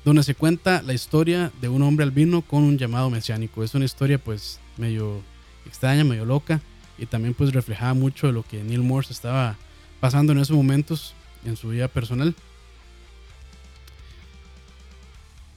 donde 0.04 0.22
se 0.22 0.34
cuenta 0.34 0.82
la 0.82 0.92
historia 0.92 1.50
de 1.60 1.68
un 1.68 1.82
hombre 1.82 2.04
albino 2.04 2.42
con 2.42 2.62
un 2.62 2.78
llamado 2.78 3.08
mesiánico. 3.10 3.64
Es 3.64 3.74
una 3.74 3.86
historia 3.86 4.18
pues 4.18 4.60
medio 4.76 5.22
extraña, 5.66 6.04
medio 6.04 6.24
loca 6.24 6.60
y 6.98 7.06
también 7.06 7.34
pues 7.34 7.52
reflejaba 7.52 7.94
mucho 7.94 8.26
de 8.26 8.34
lo 8.34 8.42
que 8.42 8.62
Neil 8.62 8.82
Morse 8.82 9.12
estaba 9.12 9.56
pasando 10.00 10.32
en 10.32 10.38
esos 10.38 10.56
momentos 10.56 11.14
en 11.44 11.56
su 11.56 11.68
vida 11.68 11.88
personal. 11.88 12.34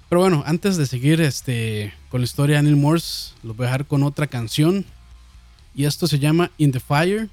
Pero 0.10 0.22
bueno, 0.22 0.44
antes 0.46 0.78
de 0.78 0.86
seguir 0.86 1.20
este, 1.20 1.94
con 2.10 2.22
la 2.22 2.26
historia 2.26 2.58
de 2.58 2.64
Neil 2.64 2.78
Morse, 2.78 3.34
los 3.44 3.58
voy 3.58 3.66
a 3.66 3.68
dejar 3.68 3.86
con 3.86 4.04
otra 4.04 4.28
canción. 4.28 4.86
Y 5.76 5.84
esto 5.84 6.08
se 6.08 6.18
llama 6.18 6.50
In 6.58 6.72
the 6.72 6.80
Fire 6.80 7.30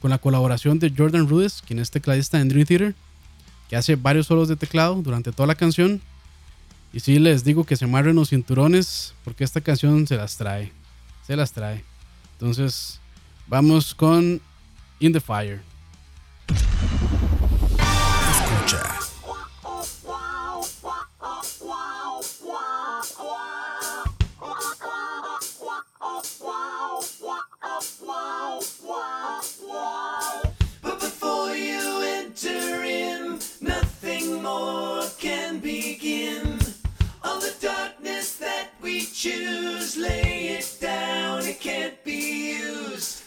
con 0.00 0.10
la 0.10 0.18
colaboración 0.18 0.78
de 0.78 0.92
Jordan 0.96 1.28
Rudess, 1.28 1.62
quien 1.66 1.78
es 1.78 1.90
tecladista 1.90 2.40
en 2.40 2.48
Dream 2.48 2.66
Theater, 2.66 2.94
que 3.68 3.76
hace 3.76 3.96
varios 3.96 4.26
solos 4.26 4.48
de 4.48 4.56
teclado 4.56 4.96
durante 5.02 5.32
toda 5.32 5.46
la 5.46 5.54
canción. 5.54 6.00
Y 6.92 7.00
sí 7.00 7.18
les 7.18 7.44
digo 7.44 7.64
que 7.64 7.76
se 7.76 7.84
amarren 7.84 8.16
los 8.16 8.30
cinturones 8.30 9.14
porque 9.24 9.44
esta 9.44 9.60
canción 9.60 10.06
se 10.06 10.16
las 10.16 10.36
trae. 10.36 10.72
Se 11.26 11.36
las 11.36 11.52
trae. 11.52 11.84
Entonces, 12.32 13.00
vamos 13.46 13.94
con 13.94 14.40
In 15.00 15.12
the 15.12 15.20
Fire. 15.20 15.60
Choose, 39.18 39.96
lay 39.96 40.58
it 40.58 40.76
down, 40.80 41.42
it 41.42 41.58
can't 41.58 42.04
be 42.04 42.52
used. 42.52 43.17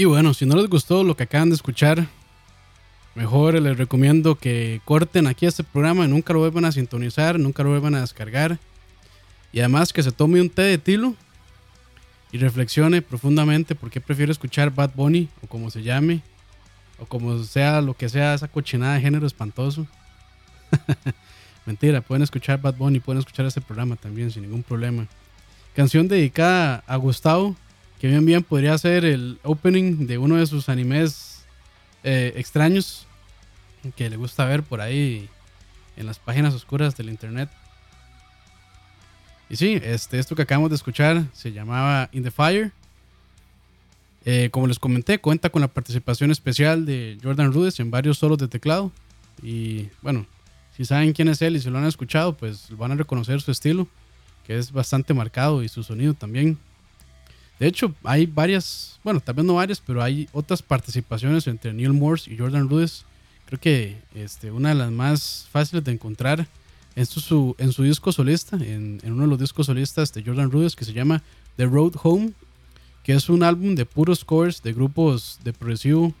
Y 0.00 0.06
bueno, 0.06 0.32
si 0.32 0.46
no 0.46 0.56
les 0.56 0.70
gustó 0.70 1.04
lo 1.04 1.14
que 1.14 1.24
acaban 1.24 1.50
de 1.50 1.56
escuchar, 1.56 2.06
mejor 3.14 3.60
les 3.60 3.76
recomiendo 3.76 4.34
que 4.34 4.80
corten 4.86 5.26
aquí 5.26 5.44
este 5.44 5.62
programa 5.62 6.06
y 6.06 6.08
nunca 6.08 6.32
lo 6.32 6.38
vuelvan 6.38 6.64
a 6.64 6.72
sintonizar, 6.72 7.38
nunca 7.38 7.62
lo 7.62 7.68
vuelvan 7.68 7.94
a 7.96 8.00
descargar. 8.00 8.58
Y 9.52 9.58
además 9.58 9.92
que 9.92 10.02
se 10.02 10.10
tome 10.10 10.40
un 10.40 10.48
té 10.48 10.62
de 10.62 10.78
tilo 10.78 11.14
y 12.32 12.38
reflexione 12.38 13.02
profundamente 13.02 13.74
por 13.74 13.90
qué 13.90 14.00
prefiero 14.00 14.32
escuchar 14.32 14.74
Bad 14.74 14.92
Bunny 14.94 15.28
o 15.42 15.46
como 15.48 15.68
se 15.68 15.82
llame, 15.82 16.22
o 16.98 17.04
como 17.04 17.44
sea 17.44 17.82
lo 17.82 17.92
que 17.92 18.08
sea 18.08 18.32
esa 18.32 18.48
cochinada 18.48 18.94
de 18.94 19.02
género 19.02 19.26
espantoso. 19.26 19.86
Mentira, 21.66 22.00
pueden 22.00 22.22
escuchar 22.22 22.58
Bad 22.58 22.76
Bunny, 22.76 23.00
pueden 23.00 23.18
escuchar 23.18 23.44
este 23.44 23.60
programa 23.60 23.96
también 23.96 24.30
sin 24.30 24.44
ningún 24.44 24.62
problema. 24.62 25.06
Canción 25.76 26.08
dedicada 26.08 26.82
a 26.86 26.96
Gustavo, 26.96 27.54
que 28.00 28.08
bien 28.08 28.24
bien 28.24 28.42
podría 28.42 28.76
ser 28.78 29.04
el 29.04 29.38
opening 29.42 30.06
de 30.06 30.16
uno 30.16 30.36
de 30.36 30.46
sus 30.46 30.70
animes 30.70 31.44
eh, 32.02 32.32
extraños 32.36 33.06
que 33.94 34.08
le 34.08 34.16
gusta 34.16 34.46
ver 34.46 34.62
por 34.62 34.80
ahí 34.80 35.28
en 35.98 36.06
las 36.06 36.18
páginas 36.18 36.54
oscuras 36.54 36.96
del 36.96 37.10
internet. 37.10 37.50
Y 39.50 39.56
sí, 39.56 39.78
este, 39.82 40.18
esto 40.18 40.34
que 40.34 40.42
acabamos 40.42 40.70
de 40.70 40.76
escuchar 40.76 41.24
se 41.34 41.52
llamaba 41.52 42.08
In 42.12 42.22
the 42.22 42.30
Fire. 42.30 42.72
Eh, 44.24 44.48
como 44.50 44.66
les 44.66 44.78
comenté, 44.78 45.18
cuenta 45.18 45.50
con 45.50 45.60
la 45.60 45.68
participación 45.68 46.30
especial 46.30 46.86
de 46.86 47.18
Jordan 47.22 47.52
Rudess 47.52 47.80
en 47.80 47.90
varios 47.90 48.16
solos 48.16 48.38
de 48.38 48.48
teclado. 48.48 48.92
Y 49.42 49.88
bueno, 50.00 50.26
si 50.74 50.86
saben 50.86 51.12
quién 51.12 51.28
es 51.28 51.42
él 51.42 51.56
y 51.56 51.60
si 51.60 51.68
lo 51.68 51.78
han 51.78 51.86
escuchado, 51.86 52.34
pues 52.34 52.74
van 52.76 52.92
a 52.92 52.96
reconocer 52.96 53.42
su 53.42 53.50
estilo, 53.50 53.88
que 54.46 54.56
es 54.56 54.72
bastante 54.72 55.12
marcado, 55.12 55.62
y 55.62 55.68
su 55.68 55.82
sonido 55.82 56.14
también. 56.14 56.58
De 57.60 57.66
hecho, 57.66 57.94
hay 58.04 58.24
varias, 58.24 58.98
bueno, 59.04 59.20
tal 59.20 59.34
vez 59.34 59.44
no 59.44 59.54
varias, 59.54 59.80
pero 59.80 60.02
hay 60.02 60.26
otras 60.32 60.62
participaciones 60.62 61.46
entre 61.46 61.74
Neil 61.74 61.92
Morse 61.92 62.32
y 62.32 62.38
Jordan 62.38 62.70
Rudess. 62.70 63.04
Creo 63.44 63.60
que 63.60 63.98
este, 64.14 64.50
una 64.50 64.70
de 64.70 64.76
las 64.76 64.90
más 64.90 65.46
fáciles 65.52 65.84
de 65.84 65.92
encontrar 65.92 66.48
en 66.96 67.04
su, 67.04 67.54
en 67.58 67.72
su 67.72 67.82
disco 67.82 68.12
solista, 68.12 68.56
en, 68.56 68.98
uno 69.04 69.24
de 69.24 69.28
los 69.28 69.38
discos 69.38 69.66
solistas 69.66 70.10
de 70.14 70.24
Jordan 70.24 70.50
Rudess 70.50 70.74
que 70.74 70.86
se 70.86 70.94
llama 70.94 71.22
The 71.56 71.66
Road 71.66 71.92
Home, 72.02 72.32
que 73.04 73.12
es 73.12 73.28
un 73.28 73.42
álbum 73.42 73.74
de 73.74 73.84
puros 73.84 74.24
covers 74.24 74.62
de 74.62 74.72
grupos 74.72 75.38
de 75.44 75.52
progresivo 75.52 76.14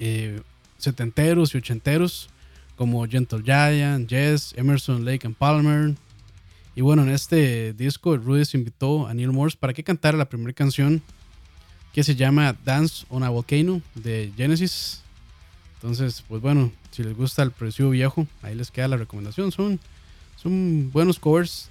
eh, 0.00 0.42
setenteros 0.76 1.54
y 1.54 1.58
ochenteros 1.58 2.28
como 2.76 3.06
Gentle 3.06 3.42
Giant, 3.42 4.10
Jess, 4.10 4.52
Emerson, 4.58 5.04
Lake 5.06 5.26
and 5.26 5.36
Palmer. 5.36 5.94
Y 6.74 6.80
bueno, 6.80 7.02
en 7.02 7.10
este 7.10 7.74
disco 7.74 8.16
Rudess 8.16 8.54
invitó 8.54 9.06
a 9.06 9.14
Neil 9.14 9.30
Morse 9.30 9.58
para 9.58 9.74
que 9.74 9.84
cantara 9.84 10.16
la 10.16 10.28
primera 10.28 10.52
canción 10.52 11.02
que 11.92 12.02
se 12.02 12.14
llama 12.14 12.56
Dance 12.64 13.04
on 13.10 13.22
a 13.22 13.28
Volcano 13.28 13.82
de 13.94 14.32
Genesis. 14.36 15.02
Entonces, 15.74 16.24
pues 16.26 16.40
bueno, 16.40 16.72
si 16.90 17.02
les 17.02 17.14
gusta 17.14 17.42
el 17.42 17.50
progresivo 17.50 17.90
viejo, 17.90 18.26
ahí 18.40 18.54
les 18.54 18.70
queda 18.70 18.88
la 18.88 18.96
recomendación. 18.96 19.52
Son, 19.52 19.78
son 20.36 20.90
buenos 20.90 21.18
covers. 21.18 21.68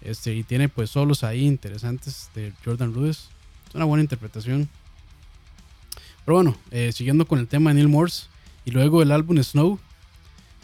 Este, 0.00 0.34
y 0.34 0.42
tiene 0.42 0.68
pues 0.68 0.90
solos 0.90 1.22
ahí 1.22 1.46
interesantes 1.46 2.30
de 2.34 2.52
Jordan 2.64 2.92
Rudess. 2.92 3.28
Es 3.68 3.74
una 3.74 3.84
buena 3.84 4.02
interpretación. 4.02 4.68
Pero 6.24 6.36
bueno, 6.36 6.56
eh, 6.70 6.92
siguiendo 6.92 7.26
con 7.26 7.38
el 7.38 7.46
tema 7.46 7.70
de 7.70 7.74
Neil 7.74 7.88
Morse 7.88 8.26
y 8.64 8.70
luego 8.70 9.02
el 9.02 9.12
álbum 9.12 9.40
Snow, 9.42 9.78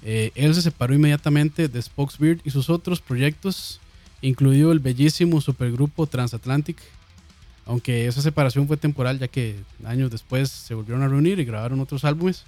eh, 0.03 0.33
él 0.35 0.55
se 0.55 0.63
separó 0.63 0.95
inmediatamente 0.95 1.69
de 1.69 1.83
Spokesbeard 1.83 2.41
y 2.45 2.51
sus 2.51 2.71
otros 2.71 3.01
proyectos, 3.01 3.81
incluido 4.23 4.73
el 4.73 4.81
bellísimo 4.81 5.41
supergrupo 5.41 6.07
Transatlantic. 6.07 6.79
Aunque 7.67 8.07
esa 8.07 8.23
separación 8.23 8.67
fue 8.67 8.77
temporal, 8.77 9.19
ya 9.19 9.29
que 9.29 9.57
años 9.85 10.11
después 10.11 10.51
se 10.51 10.75
volvieron 10.75 11.03
a 11.03 11.09
reunir 11.09 11.39
y 11.39 11.45
grabaron 11.45 11.81
otros 11.81 12.05
álbumes. 12.05 12.45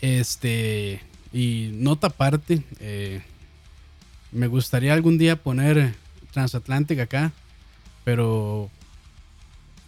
Este, 0.00 1.00
y 1.32 1.70
nota 1.72 2.08
aparte, 2.08 2.62
eh, 2.80 3.22
me 4.30 4.46
gustaría 4.46 4.92
algún 4.92 5.18
día 5.18 5.42
poner 5.42 5.94
Transatlantic 6.32 7.00
acá, 7.00 7.32
pero 8.04 8.70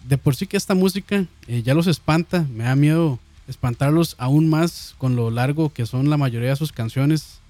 de 0.04 0.18
por 0.18 0.34
sí 0.34 0.46
que 0.46 0.56
esta 0.56 0.74
música 0.74 1.26
eh, 1.46 1.62
ya 1.62 1.74
los 1.74 1.86
espanta, 1.86 2.46
me 2.50 2.64
da 2.64 2.74
miedo 2.74 3.18
espantarlos 3.50 4.14
aún 4.18 4.48
más 4.48 4.94
con 4.96 5.16
lo 5.16 5.30
largo 5.30 5.72
que 5.72 5.84
son 5.84 6.08
la 6.08 6.16
mayoría 6.16 6.50
de 6.50 6.56
sus 6.56 6.72
canciones. 6.72 7.40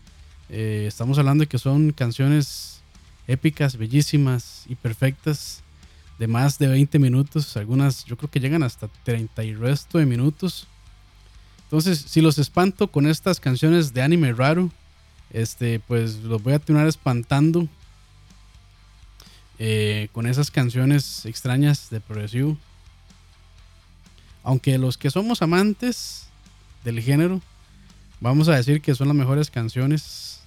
Eh, 0.49 0.87
estamos 0.89 1.19
hablando 1.19 1.43
de 1.43 1.49
que 1.49 1.59
son 1.59 1.93
canciones 1.93 2.81
épicas, 3.29 3.77
bellísimas 3.77 4.65
y 4.67 4.75
perfectas, 4.75 5.63
de 6.19 6.27
más 6.27 6.59
de 6.59 6.67
20 6.67 6.99
minutos, 6.99 7.57
algunas 7.57 8.05
yo 8.05 8.17
creo 8.17 8.31
que 8.31 8.41
llegan 8.41 8.63
hasta 8.63 8.89
30 9.05 9.45
y 9.45 9.55
resto 9.55 9.99
de 9.99 10.07
minutos. 10.07 10.67
Entonces, 11.65 11.99
si 11.99 12.21
los 12.21 12.39
espanto 12.39 12.89
con 12.89 13.07
estas 13.07 13.39
canciones 13.39 13.95
de 13.95 14.03
anime 14.03 14.33
raro, 14.33 14.71
este, 15.31 15.81
pues 15.81 16.17
los 16.17 16.43
voy 16.43 16.55
a 16.55 16.59
tener 16.59 16.87
espantando 16.87 17.69
eh, 19.59 20.09
con 20.13 20.27
esas 20.27 20.51
canciones 20.51 21.25
extrañas 21.27 21.89
de 21.91 22.01
progresivo. 22.01 22.59
Aunque 24.43 24.79
los 24.79 24.97
que 24.97 25.11
somos 25.11 25.43
amantes 25.43 26.29
del 26.85 27.01
género, 27.01 27.41
vamos 28.21 28.49
a 28.49 28.57
decir 28.57 28.81
que 28.81 28.95
son 28.95 29.09
las 29.09 29.17
mejores 29.17 29.51
canciones. 29.51 30.41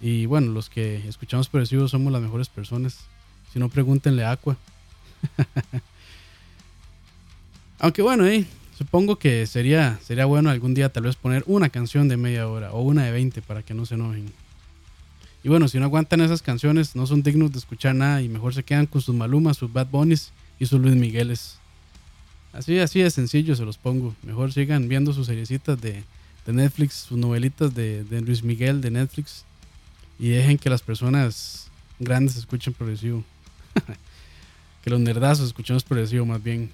Y 0.00 0.26
bueno, 0.26 0.52
los 0.52 0.70
que 0.70 1.08
escuchamos 1.08 1.48
progresivo 1.48 1.88
somos 1.88 2.12
las 2.12 2.22
mejores 2.22 2.48
personas. 2.48 2.98
Si 3.52 3.58
no, 3.58 3.68
pregúntenle 3.68 4.24
a 4.24 4.32
Aqua. 4.32 4.56
Aunque 7.80 8.02
bueno, 8.02 8.26
eh, 8.26 8.46
Supongo 8.78 9.18
que 9.18 9.44
sería, 9.48 9.98
sería 10.04 10.24
bueno 10.24 10.50
algún 10.50 10.72
día 10.72 10.88
tal 10.88 11.02
vez 11.02 11.16
poner 11.16 11.42
una 11.48 11.68
canción 11.68 12.06
de 12.06 12.16
media 12.16 12.46
hora 12.46 12.70
o 12.70 12.80
una 12.80 13.02
de 13.02 13.10
20 13.10 13.42
para 13.42 13.64
que 13.64 13.74
no 13.74 13.84
se 13.84 13.96
enojen. 13.96 14.32
Y 15.42 15.48
bueno, 15.48 15.66
si 15.66 15.80
no 15.80 15.86
aguantan 15.86 16.20
esas 16.20 16.42
canciones, 16.42 16.94
no 16.94 17.04
son 17.04 17.24
dignos 17.24 17.50
de 17.50 17.58
escuchar 17.58 17.96
nada 17.96 18.22
y 18.22 18.28
mejor 18.28 18.54
se 18.54 18.62
quedan 18.62 18.86
con 18.86 19.00
sus 19.00 19.16
Malumas, 19.16 19.56
sus 19.56 19.72
Bad 19.72 19.88
Bunnies 19.88 20.30
sus 20.66 20.80
Luis 20.80 20.96
Migueles. 20.96 21.58
Así, 22.52 22.78
así 22.78 23.00
de 23.00 23.10
sencillo 23.10 23.54
se 23.54 23.64
los 23.64 23.78
pongo. 23.78 24.14
Mejor 24.22 24.52
sigan 24.52 24.88
viendo 24.88 25.12
sus 25.12 25.26
seriecitas 25.26 25.80
de, 25.80 26.02
de 26.46 26.52
Netflix, 26.52 26.94
sus 26.94 27.18
novelitas 27.18 27.74
de, 27.74 28.04
de, 28.04 28.20
Luis 28.20 28.42
Miguel 28.42 28.80
de 28.80 28.90
Netflix 28.90 29.44
y 30.18 30.30
dejen 30.30 30.58
que 30.58 30.70
las 30.70 30.82
personas 30.82 31.68
grandes 31.98 32.36
escuchen 32.36 32.72
progresivo. 32.72 33.24
que 34.82 34.90
los 34.90 35.00
nerdazos 35.00 35.46
escuchemos 35.48 35.84
progresivo 35.84 36.24
más 36.26 36.42
bien. 36.42 36.70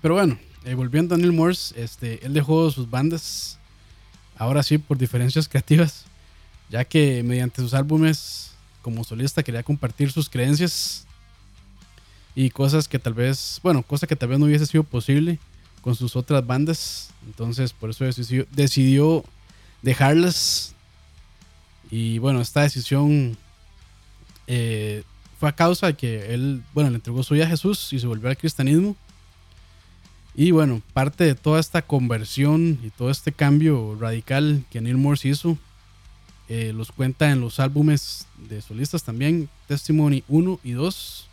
Pero 0.00 0.14
bueno, 0.14 0.38
eh, 0.64 0.74
volviendo 0.74 1.14
a 1.14 1.18
Neil 1.18 1.32
Morse, 1.32 1.80
este, 1.82 2.24
él 2.24 2.34
dejó 2.34 2.70
sus 2.70 2.88
bandas, 2.88 3.58
ahora 4.36 4.62
sí, 4.62 4.78
por 4.78 4.96
diferencias 4.96 5.48
creativas, 5.48 6.04
ya 6.70 6.84
que 6.84 7.22
mediante 7.22 7.60
sus 7.60 7.74
álbumes 7.74 8.52
como 8.80 9.04
solista 9.04 9.42
quería 9.42 9.62
compartir 9.62 10.10
sus 10.10 10.28
creencias 10.28 11.06
y 12.34 12.50
cosas 12.50 12.88
que 12.88 12.98
tal 12.98 13.14
vez, 13.14 13.60
bueno, 13.62 13.82
cosas 13.82 14.08
que 14.08 14.16
tal 14.16 14.30
vez 14.30 14.38
no 14.38 14.46
hubiese 14.46 14.66
sido 14.66 14.84
posible 14.84 15.38
con 15.80 15.94
sus 15.94 16.16
otras 16.16 16.46
bandas. 16.46 17.10
Entonces, 17.26 17.72
por 17.72 17.90
eso 17.90 18.04
decidió, 18.04 18.46
decidió 18.50 19.24
dejarlas. 19.82 20.74
Y 21.90 22.18
bueno, 22.18 22.40
esta 22.40 22.62
decisión 22.62 23.36
eh, 24.46 25.02
fue 25.38 25.48
a 25.48 25.54
causa 25.54 25.88
de 25.88 25.94
que 25.94 26.32
él, 26.32 26.62
bueno, 26.72 26.90
le 26.90 26.96
entregó 26.96 27.22
su 27.22 27.34
vida 27.34 27.44
a 27.44 27.48
Jesús 27.48 27.92
y 27.92 27.98
se 27.98 28.06
volvió 28.06 28.30
al 28.30 28.36
cristianismo. 28.36 28.96
Y 30.34 30.50
bueno, 30.50 30.80
parte 30.94 31.24
de 31.24 31.34
toda 31.34 31.60
esta 31.60 31.82
conversión 31.82 32.78
y 32.82 32.88
todo 32.90 33.10
este 33.10 33.32
cambio 33.32 33.96
radical 34.00 34.64
que 34.70 34.80
Neil 34.80 34.96
Morse 34.96 35.28
hizo, 35.28 35.58
eh, 36.48 36.72
los 36.74 36.90
cuenta 36.90 37.30
en 37.30 37.40
los 37.40 37.60
álbumes 37.60 38.26
de 38.48 38.62
solistas 38.62 39.02
también, 39.02 39.50
Testimony 39.68 40.22
1 40.28 40.60
y 40.64 40.72
2. 40.72 41.28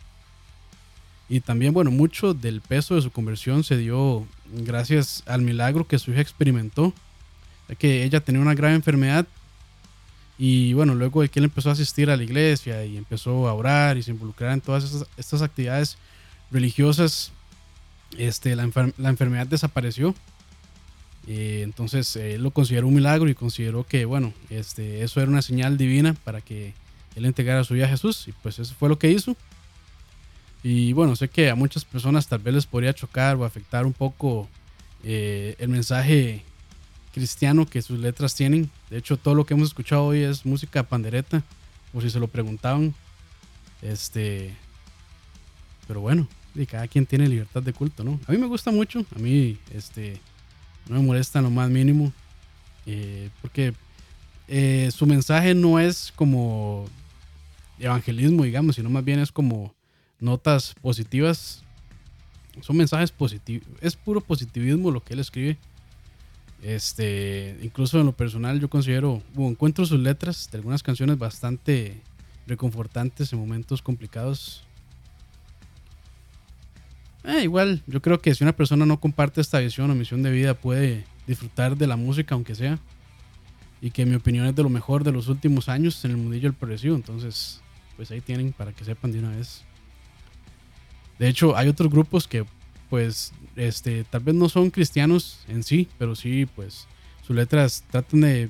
Y 1.30 1.38
también, 1.38 1.72
bueno, 1.72 1.92
mucho 1.92 2.34
del 2.34 2.60
peso 2.60 2.96
de 2.96 3.02
su 3.02 3.12
conversión 3.12 3.62
se 3.62 3.76
dio 3.76 4.26
gracias 4.52 5.22
al 5.26 5.42
milagro 5.42 5.86
que 5.86 6.00
su 6.00 6.10
hija 6.10 6.20
experimentó, 6.20 6.92
ya 7.68 7.76
que 7.76 8.02
ella 8.02 8.18
tenía 8.18 8.42
una 8.42 8.56
grave 8.56 8.74
enfermedad. 8.74 9.28
Y 10.38 10.72
bueno, 10.72 10.96
luego 10.96 11.22
de 11.22 11.28
que 11.28 11.38
él 11.38 11.44
empezó 11.44 11.68
a 11.68 11.74
asistir 11.74 12.10
a 12.10 12.16
la 12.16 12.24
iglesia 12.24 12.84
y 12.84 12.96
empezó 12.96 13.46
a 13.46 13.54
orar 13.54 13.96
y 13.96 14.02
se 14.02 14.10
involucrar 14.10 14.52
en 14.52 14.60
todas 14.60 15.06
estas 15.16 15.40
actividades 15.40 15.98
religiosas, 16.50 17.30
este, 18.18 18.56
la, 18.56 18.64
enfermedad 18.64 19.46
desapareció. 19.46 20.16
Eh, 21.28 21.60
entonces 21.62 22.16
él 22.16 22.42
lo 22.42 22.50
consideró 22.50 22.88
un 22.88 22.94
milagro 22.94 23.28
y 23.28 23.36
consideró 23.36 23.84
que, 23.84 24.04
bueno, 24.04 24.34
este, 24.48 25.04
eso 25.04 25.20
era 25.20 25.30
una 25.30 25.42
señal 25.42 25.78
divina 25.78 26.14
para 26.24 26.40
que 26.40 26.74
él 27.14 27.24
entregara 27.24 27.62
su 27.62 27.74
vida 27.74 27.86
a 27.86 27.90
Jesús. 27.90 28.26
Y 28.26 28.32
pues 28.32 28.58
eso 28.58 28.74
fue 28.76 28.88
lo 28.88 28.98
que 28.98 29.12
hizo. 29.12 29.36
Y 30.62 30.92
bueno, 30.92 31.16
sé 31.16 31.28
que 31.28 31.50
a 31.50 31.54
muchas 31.54 31.84
personas 31.84 32.26
tal 32.26 32.40
vez 32.40 32.54
les 32.54 32.66
podría 32.66 32.92
chocar 32.92 33.36
o 33.36 33.44
afectar 33.44 33.86
un 33.86 33.92
poco 33.92 34.48
eh, 35.02 35.56
el 35.58 35.68
mensaje 35.68 36.42
cristiano 37.12 37.66
que 37.66 37.82
sus 37.82 37.98
letras 37.98 38.34
tienen. 38.34 38.70
De 38.90 38.98
hecho, 38.98 39.16
todo 39.16 39.34
lo 39.34 39.46
que 39.46 39.54
hemos 39.54 39.68
escuchado 39.68 40.04
hoy 40.06 40.20
es 40.20 40.44
música 40.44 40.82
pandereta, 40.82 41.42
por 41.92 42.02
si 42.02 42.10
se 42.10 42.20
lo 42.20 42.28
preguntaban. 42.28 42.94
Este, 43.82 44.54
pero 45.86 46.00
bueno, 46.00 46.28
y 46.54 46.66
cada 46.66 46.86
quien 46.88 47.06
tiene 47.06 47.28
libertad 47.28 47.62
de 47.62 47.72
culto, 47.72 48.04
¿no? 48.04 48.20
A 48.26 48.32
mí 48.32 48.38
me 48.38 48.46
gusta 48.46 48.70
mucho, 48.70 49.04
a 49.14 49.18
mí 49.18 49.58
este, 49.72 50.20
no 50.88 50.96
me 50.96 51.06
molesta 51.06 51.40
lo 51.40 51.50
más 51.50 51.70
mínimo, 51.70 52.12
eh, 52.86 53.30
porque 53.40 53.72
eh, 54.48 54.90
su 54.92 55.06
mensaje 55.06 55.54
no 55.54 55.78
es 55.78 56.12
como 56.14 56.86
evangelismo, 57.78 58.44
digamos, 58.44 58.76
sino 58.76 58.90
más 58.90 59.04
bien 59.04 59.20
es 59.20 59.32
como 59.32 59.74
notas 60.20 60.74
positivas. 60.80 61.62
Son 62.60 62.76
mensajes 62.76 63.10
positivos, 63.10 63.66
es 63.80 63.96
puro 63.96 64.20
positivismo 64.20 64.90
lo 64.90 65.02
que 65.02 65.14
él 65.14 65.20
escribe. 65.20 65.58
Este, 66.62 67.58
incluso 67.62 67.98
en 67.98 68.06
lo 68.06 68.12
personal 68.12 68.60
yo 68.60 68.68
considero, 68.68 69.22
encuentro 69.36 69.86
sus 69.86 69.98
letras 69.98 70.48
de 70.50 70.58
algunas 70.58 70.82
canciones 70.82 71.18
bastante 71.18 72.02
reconfortantes 72.46 73.32
en 73.32 73.38
momentos 73.38 73.80
complicados. 73.80 74.64
Eh, 77.24 77.42
igual, 77.42 77.82
yo 77.86 78.00
creo 78.00 78.20
que 78.20 78.34
si 78.34 78.44
una 78.44 78.54
persona 78.54 78.86
no 78.86 79.00
comparte 79.00 79.40
esta 79.40 79.58
visión 79.58 79.90
o 79.90 79.94
misión 79.94 80.22
de 80.22 80.30
vida 80.30 80.54
puede 80.54 81.04
disfrutar 81.26 81.76
de 81.76 81.86
la 81.86 81.96
música 81.96 82.34
aunque 82.34 82.54
sea. 82.54 82.78
Y 83.82 83.90
que 83.90 84.04
mi 84.04 84.14
opinión 84.14 84.46
es 84.46 84.54
de 84.54 84.62
lo 84.62 84.68
mejor 84.68 85.04
de 85.04 85.12
los 85.12 85.28
últimos 85.28 85.70
años 85.70 86.04
en 86.04 86.10
el 86.10 86.16
mundillo 86.18 86.50
del 86.50 86.54
progresivo. 86.54 86.96
Entonces, 86.96 87.62
pues 87.96 88.10
ahí 88.10 88.20
tienen 88.20 88.52
para 88.52 88.72
que 88.72 88.84
sepan 88.84 89.12
de 89.12 89.20
una 89.20 89.30
vez. 89.30 89.64
De 91.20 91.28
hecho, 91.28 91.54
hay 91.54 91.68
otros 91.68 91.90
grupos 91.90 92.26
que 92.26 92.46
pues 92.88 93.34
este, 93.54 94.04
tal 94.04 94.22
vez 94.22 94.34
no 94.34 94.48
son 94.48 94.70
cristianos 94.70 95.40
en 95.48 95.62
sí, 95.62 95.86
pero 95.98 96.16
sí, 96.16 96.46
pues 96.56 96.86
sus 97.26 97.36
letras 97.36 97.84
tratan 97.90 98.22
de 98.22 98.48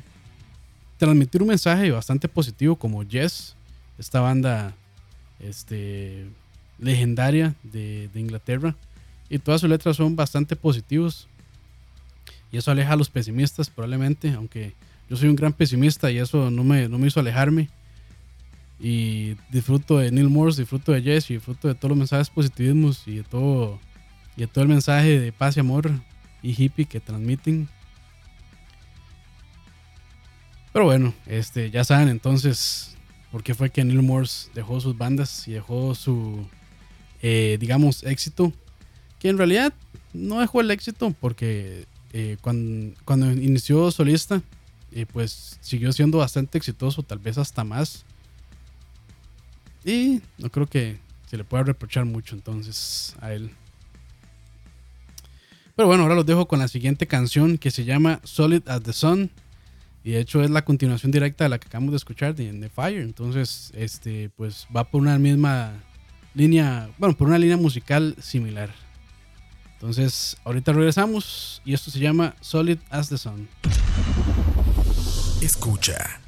transmitir 0.97 1.43
un 1.43 1.49
mensaje 1.49 1.91
bastante 1.91 2.29
positivo 2.29 2.77
como 2.77 3.03
Yes, 3.03 3.57
esta 3.99 4.21
banda 4.21 4.73
este, 5.41 6.29
legendaria 6.79 7.57
de, 7.65 8.09
Inglaterra. 8.15 8.77
Y 9.29 9.41
todas 9.41 9.63
sus 9.63 9.69
letras 9.69 9.97
son 9.97 10.15
bastante 10.15 10.55
positivos. 10.55 11.27
Y 12.53 12.59
eso 12.59 12.71
aleja 12.71 12.93
a 12.93 12.97
los 12.97 13.11
pesimistas 13.11 13.69
probablemente, 13.69 14.31
aunque 14.31 14.75
yo 15.09 15.17
soy 15.17 15.29
un 15.29 15.35
gran 15.37 15.53
pesimista 15.53 16.09
y 16.13 16.19
eso 16.19 16.53
no 16.53 16.63
me, 16.63 16.89
no 16.89 16.99
me 16.99 17.09
hizo 17.09 17.19
alejarme. 17.19 17.69
Y 18.81 19.37
disfruto 19.51 19.99
de 19.99 20.11
Neil 20.11 20.31
Morse, 20.31 20.63
disfruto 20.63 20.93
de 20.93 21.03
Jess 21.03 21.31
y 21.31 21.35
disfruto 21.35 21.69
de 21.69 21.75
todos 21.75 21.91
los 21.91 21.99
mensajes 21.99 22.31
positivismos 22.31 23.07
y 23.07 23.17
de 23.17 23.25
todo 23.25 23.79
y 24.37 24.47
todo 24.47 24.63
el 24.63 24.71
mensaje 24.71 25.21
de 25.21 25.33
paz 25.33 25.57
y 25.57 25.61
amor 25.61 25.91
y 26.43 26.63
hippie 26.63 26.87
que 26.87 27.01
transmiten. 27.01 27.69
Pero 30.73 30.85
bueno, 30.85 31.13
este, 31.27 31.71
ya 31.71 31.85
saben 31.85 32.09
entonces 32.09 32.97
por 33.31 33.43
qué 33.43 33.55
fue 33.55 33.71
que 33.71 33.85
Neil 33.85 34.03
Morse 34.03 34.49
dejó 34.55 34.81
sus 34.81 34.97
bandas 34.97 35.47
y 35.47 35.53
dejó 35.53 35.95
su, 35.95 36.47
eh, 37.23 37.59
digamos, 37.61 38.03
éxito. 38.05 38.53
Que 39.19 39.29
en 39.29 39.37
realidad 39.37 39.75
no 40.15 40.41
dejó 40.41 40.63
el 40.63 40.71
éxito 40.71 41.15
porque 41.21 41.85
eh, 42.13 42.37
cuando, 42.41 42.95
cuando, 43.05 43.31
inició 43.31 43.91
solista, 43.91 44.43
eh, 44.93 45.07
pues 45.13 45.59
siguió 45.61 45.93
siendo 45.93 46.19
bastante 46.19 46.57
exitoso, 46.57 47.03
tal 47.03 47.19
vez 47.19 47.37
hasta 47.37 47.63
más. 47.63 48.05
Y 49.85 50.21
no 50.39 50.51
creo 50.51 50.67
que 50.67 50.99
se 51.27 51.37
le 51.37 51.45
pueda 51.45 51.63
reprochar 51.63 52.05
mucho 52.05 52.35
entonces 52.35 53.15
a 53.21 53.33
él. 53.33 53.51
Pero 55.77 55.87
bueno, 55.87 56.03
ahora 56.03 56.15
los 56.15 56.27
dejo 56.27 56.47
con 56.47 56.59
la 56.59 56.69
siguiente 56.69 57.07
canción 57.07 57.57
que 57.57 57.71
se 57.71 57.85
llama 57.85 58.21
Solid 58.25 58.69
as 58.69 58.83
the 58.83 58.93
Sun. 58.93 59.31
Y 60.03 60.13
de 60.13 60.21
hecho 60.21 60.43
es 60.43 60.51
la 60.51 60.65
continuación 60.65 61.13
directa 61.13 61.45
de 61.45 61.51
la 61.51 61.59
que 61.59 61.69
acabamos 61.69 61.93
de 61.93 61.99
escuchar 61.99 62.35
de 62.35 62.53
The 62.53 62.69
Fire. 62.69 63.03
Entonces, 63.03 63.71
este, 63.75 64.31
pues 64.37 64.67
va 64.75 64.85
por 64.85 65.01
una 65.01 65.19
misma 65.19 65.73
línea, 66.35 66.91
bueno, 66.99 67.17
por 67.17 67.29
una 67.29 67.39
línea 67.39 67.57
musical 67.57 68.17
similar. 68.21 68.71
Entonces, 69.75 70.37
ahorita 70.45 70.73
regresamos 70.73 71.63
y 71.65 71.73
esto 71.73 71.91
se 71.91 72.01
llama 72.01 72.35
Solid 72.41 72.79
as 72.91 73.09
the 73.09 73.17
Sun. 73.17 73.49
Escucha. 75.41 76.20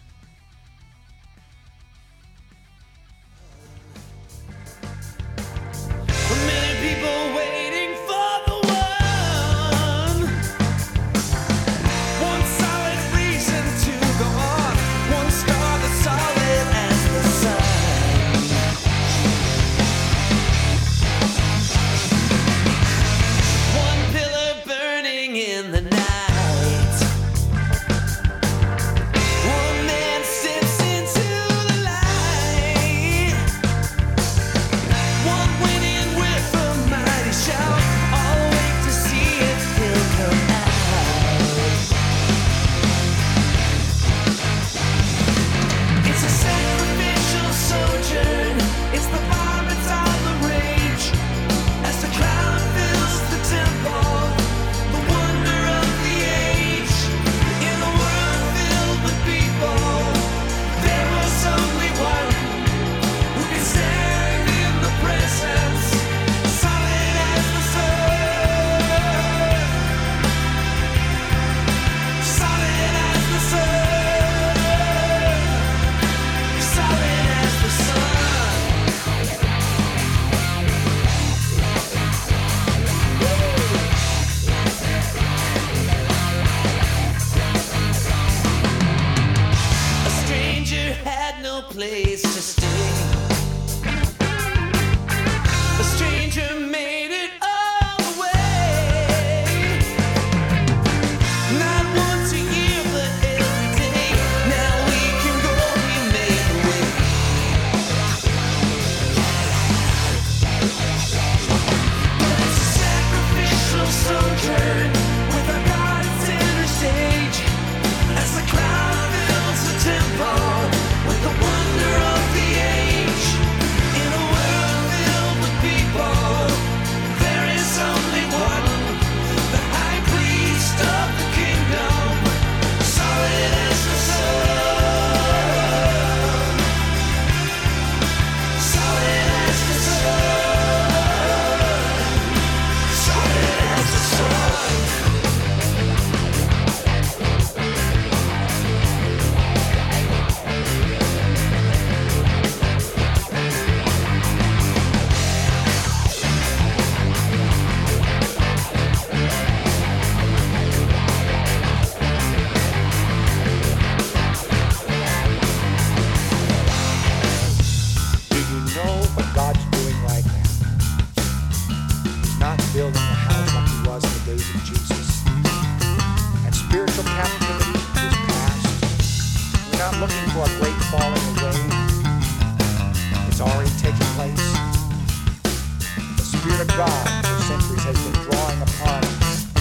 Of 186.63 186.69
God 186.69 187.25
for 187.25 187.43
centuries 187.43 187.83
has 187.83 187.99
been 188.05 188.13
drawing 188.23 188.63
upon 188.63 189.03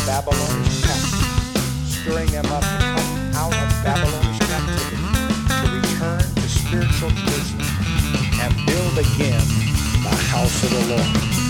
Babylonish 0.06 0.82
captives, 0.84 1.98
stirring 1.98 2.30
them 2.30 2.46
up 2.46 2.62
to 2.62 2.78
come 2.78 3.34
out 3.34 3.54
of 3.54 3.84
Babylonish 3.84 4.38
captivity, 4.38 5.02
to 5.50 5.68
return 5.82 6.22
to 6.36 6.48
spiritual 6.48 7.10
Jerusalem 7.10 7.66
and 8.38 8.54
build 8.68 9.00
again 9.00 9.42
the 10.04 10.16
house 10.30 10.64
of 10.64 10.70
the 10.70 10.96
Lord. 10.96 11.41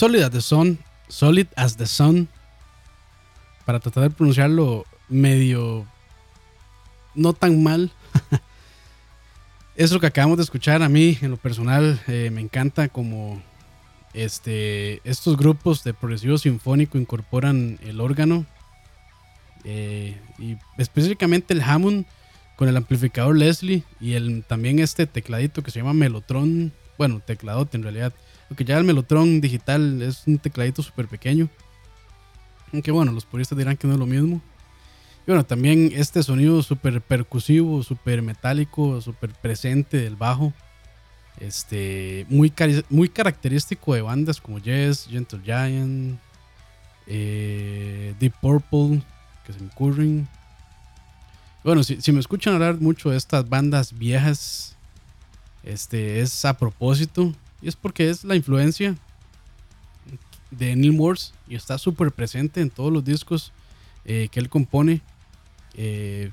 Solid 0.00 0.22
as 0.22 0.30
the 0.30 0.40
Sun. 0.40 0.78
Solid 1.08 1.48
as 1.56 1.76
the 1.76 1.84
Sun. 1.84 2.26
Para 3.66 3.80
tratar 3.80 4.04
de 4.04 4.08
pronunciarlo 4.08 4.86
medio. 5.10 5.86
No 7.14 7.34
tan 7.34 7.62
mal. 7.62 7.92
es 9.76 9.92
lo 9.92 10.00
que 10.00 10.06
acabamos 10.06 10.38
de 10.38 10.44
escuchar. 10.44 10.82
A 10.82 10.88
mí, 10.88 11.18
en 11.20 11.32
lo 11.32 11.36
personal, 11.36 12.00
eh, 12.08 12.30
me 12.32 12.40
encanta 12.40 12.88
como 12.88 13.42
este, 14.14 15.02
estos 15.04 15.36
grupos 15.36 15.84
de 15.84 15.92
progresivo 15.92 16.38
sinfónico 16.38 16.96
incorporan 16.96 17.78
el 17.82 18.00
órgano. 18.00 18.46
eh, 19.64 20.18
y 20.38 20.56
específicamente 20.78 21.52
el 21.52 21.60
Hammond 21.60 22.06
con 22.56 22.70
el 22.70 22.76
amplificador 22.78 23.36
Leslie 23.36 23.82
y 24.00 24.14
el, 24.14 24.44
también 24.44 24.78
este 24.78 25.06
tecladito 25.06 25.62
que 25.62 25.70
se 25.70 25.80
llama 25.80 25.92
Melotron. 25.92 26.72
Bueno, 26.96 27.20
tecladote 27.20 27.76
en 27.76 27.82
realidad. 27.82 28.14
Porque 28.50 28.64
ya 28.64 28.76
el 28.76 28.84
Melotron 28.84 29.40
digital 29.40 30.02
es 30.02 30.26
un 30.26 30.36
tecladito 30.36 30.82
súper 30.82 31.06
pequeño. 31.06 31.48
Aunque 32.72 32.90
bueno, 32.90 33.12
los 33.12 33.24
puristas 33.24 33.56
dirán 33.56 33.76
que 33.76 33.86
no 33.86 33.92
es 33.92 33.98
lo 34.00 34.06
mismo. 34.06 34.42
Y 35.24 35.30
bueno, 35.30 35.44
también 35.44 35.92
este 35.94 36.20
sonido 36.24 36.60
súper 36.60 37.00
percusivo, 37.00 37.84
súper 37.84 38.22
metálico, 38.22 39.00
súper 39.00 39.30
presente 39.34 39.98
del 39.98 40.16
bajo. 40.16 40.52
Este, 41.38 42.26
muy, 42.28 42.52
muy 42.88 43.08
característico 43.08 43.94
de 43.94 44.02
bandas 44.02 44.40
como 44.40 44.58
Yes, 44.58 45.06
Gentle 45.08 45.40
Giant, 45.44 46.18
eh, 47.06 48.16
Deep 48.18 48.34
Purple, 48.42 49.00
que 49.46 49.52
se 49.52 49.60
me 49.60 49.68
ocurren. 49.68 50.28
Bueno, 51.62 51.84
si, 51.84 52.00
si 52.00 52.10
me 52.10 52.18
escuchan 52.18 52.54
hablar 52.54 52.80
mucho 52.80 53.10
de 53.10 53.16
estas 53.16 53.48
bandas 53.48 53.96
viejas, 53.96 54.76
este 55.62 56.20
es 56.20 56.44
a 56.44 56.58
propósito. 56.58 57.32
Y 57.62 57.68
es 57.68 57.76
porque 57.76 58.10
es 58.10 58.24
la 58.24 58.36
influencia 58.36 58.96
de 60.50 60.76
Neil 60.76 60.92
Morse 60.92 61.32
y 61.48 61.54
está 61.54 61.78
súper 61.78 62.12
presente 62.12 62.60
en 62.60 62.70
todos 62.70 62.92
los 62.92 63.04
discos 63.04 63.52
eh, 64.04 64.28
que 64.30 64.40
él 64.40 64.48
compone. 64.48 65.02
Eh, 65.74 66.30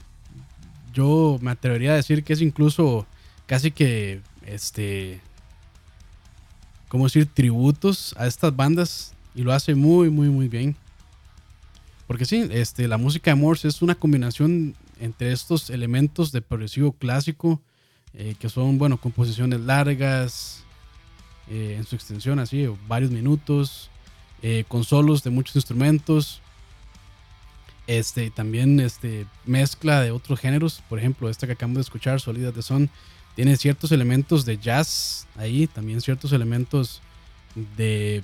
yo 0.94 1.38
me 1.42 1.52
atrevería 1.52 1.92
a 1.92 1.96
decir 1.96 2.24
que 2.24 2.34
es 2.34 2.42
incluso 2.42 3.06
casi 3.46 3.72
que 3.72 4.22
este 4.46 5.22
cómo 6.88 7.04
decir 7.04 7.28
tributos 7.28 8.16
a 8.18 8.26
estas 8.26 8.56
bandas 8.56 9.14
y 9.36 9.44
lo 9.44 9.54
hace 9.54 9.76
muy 9.76 10.10
muy 10.10 10.30
muy 10.30 10.48
bien 10.48 10.76
porque 12.08 12.26
sí 12.26 12.48
este 12.52 12.88
la 12.88 12.98
música 12.98 13.32
de 13.32 13.36
Morse 13.36 13.68
es 13.68 13.82
una 13.82 13.94
combinación 13.94 14.76
entre 15.00 15.32
estos 15.32 15.70
elementos 15.70 16.32
de 16.32 16.42
progresivo 16.42 16.94
clásico 16.94 17.62
eh, 18.14 18.36
que 18.40 18.50
son 18.50 18.78
bueno 18.78 18.98
composiciones 19.00 19.60
largas 19.60 20.64
eh, 21.50 21.76
en 21.78 21.86
su 21.86 21.96
extensión 21.96 22.40
así 22.40 22.68
varios 22.88 23.12
minutos 23.12 23.90
eh, 24.42 24.66
con 24.68 24.84
solos 24.84 25.24
de 25.24 25.30
muchos 25.30 25.56
instrumentos. 25.56 26.42
Este 27.88 28.30
también 28.32 28.80
este 28.80 29.26
mezcla 29.46 30.02
de 30.02 30.12
otros 30.12 30.40
géneros. 30.40 30.84
Por 30.90 31.00
ejemplo 31.00 31.30
esta 31.30 31.48
que 31.48 31.54
acabamos 31.54 31.78
de 31.78 31.82
escuchar 31.82 32.20
Sólidas 32.20 32.56
de 32.56 32.62
Son 32.62 32.90
tiene 33.36 33.56
ciertos 33.56 33.92
elementos 33.92 34.46
de 34.46 34.58
jazz 34.58 35.28
ahí 35.36 35.68
también 35.68 36.02
ciertos 36.02 36.32
elementos 36.32 37.02
de 37.78 38.24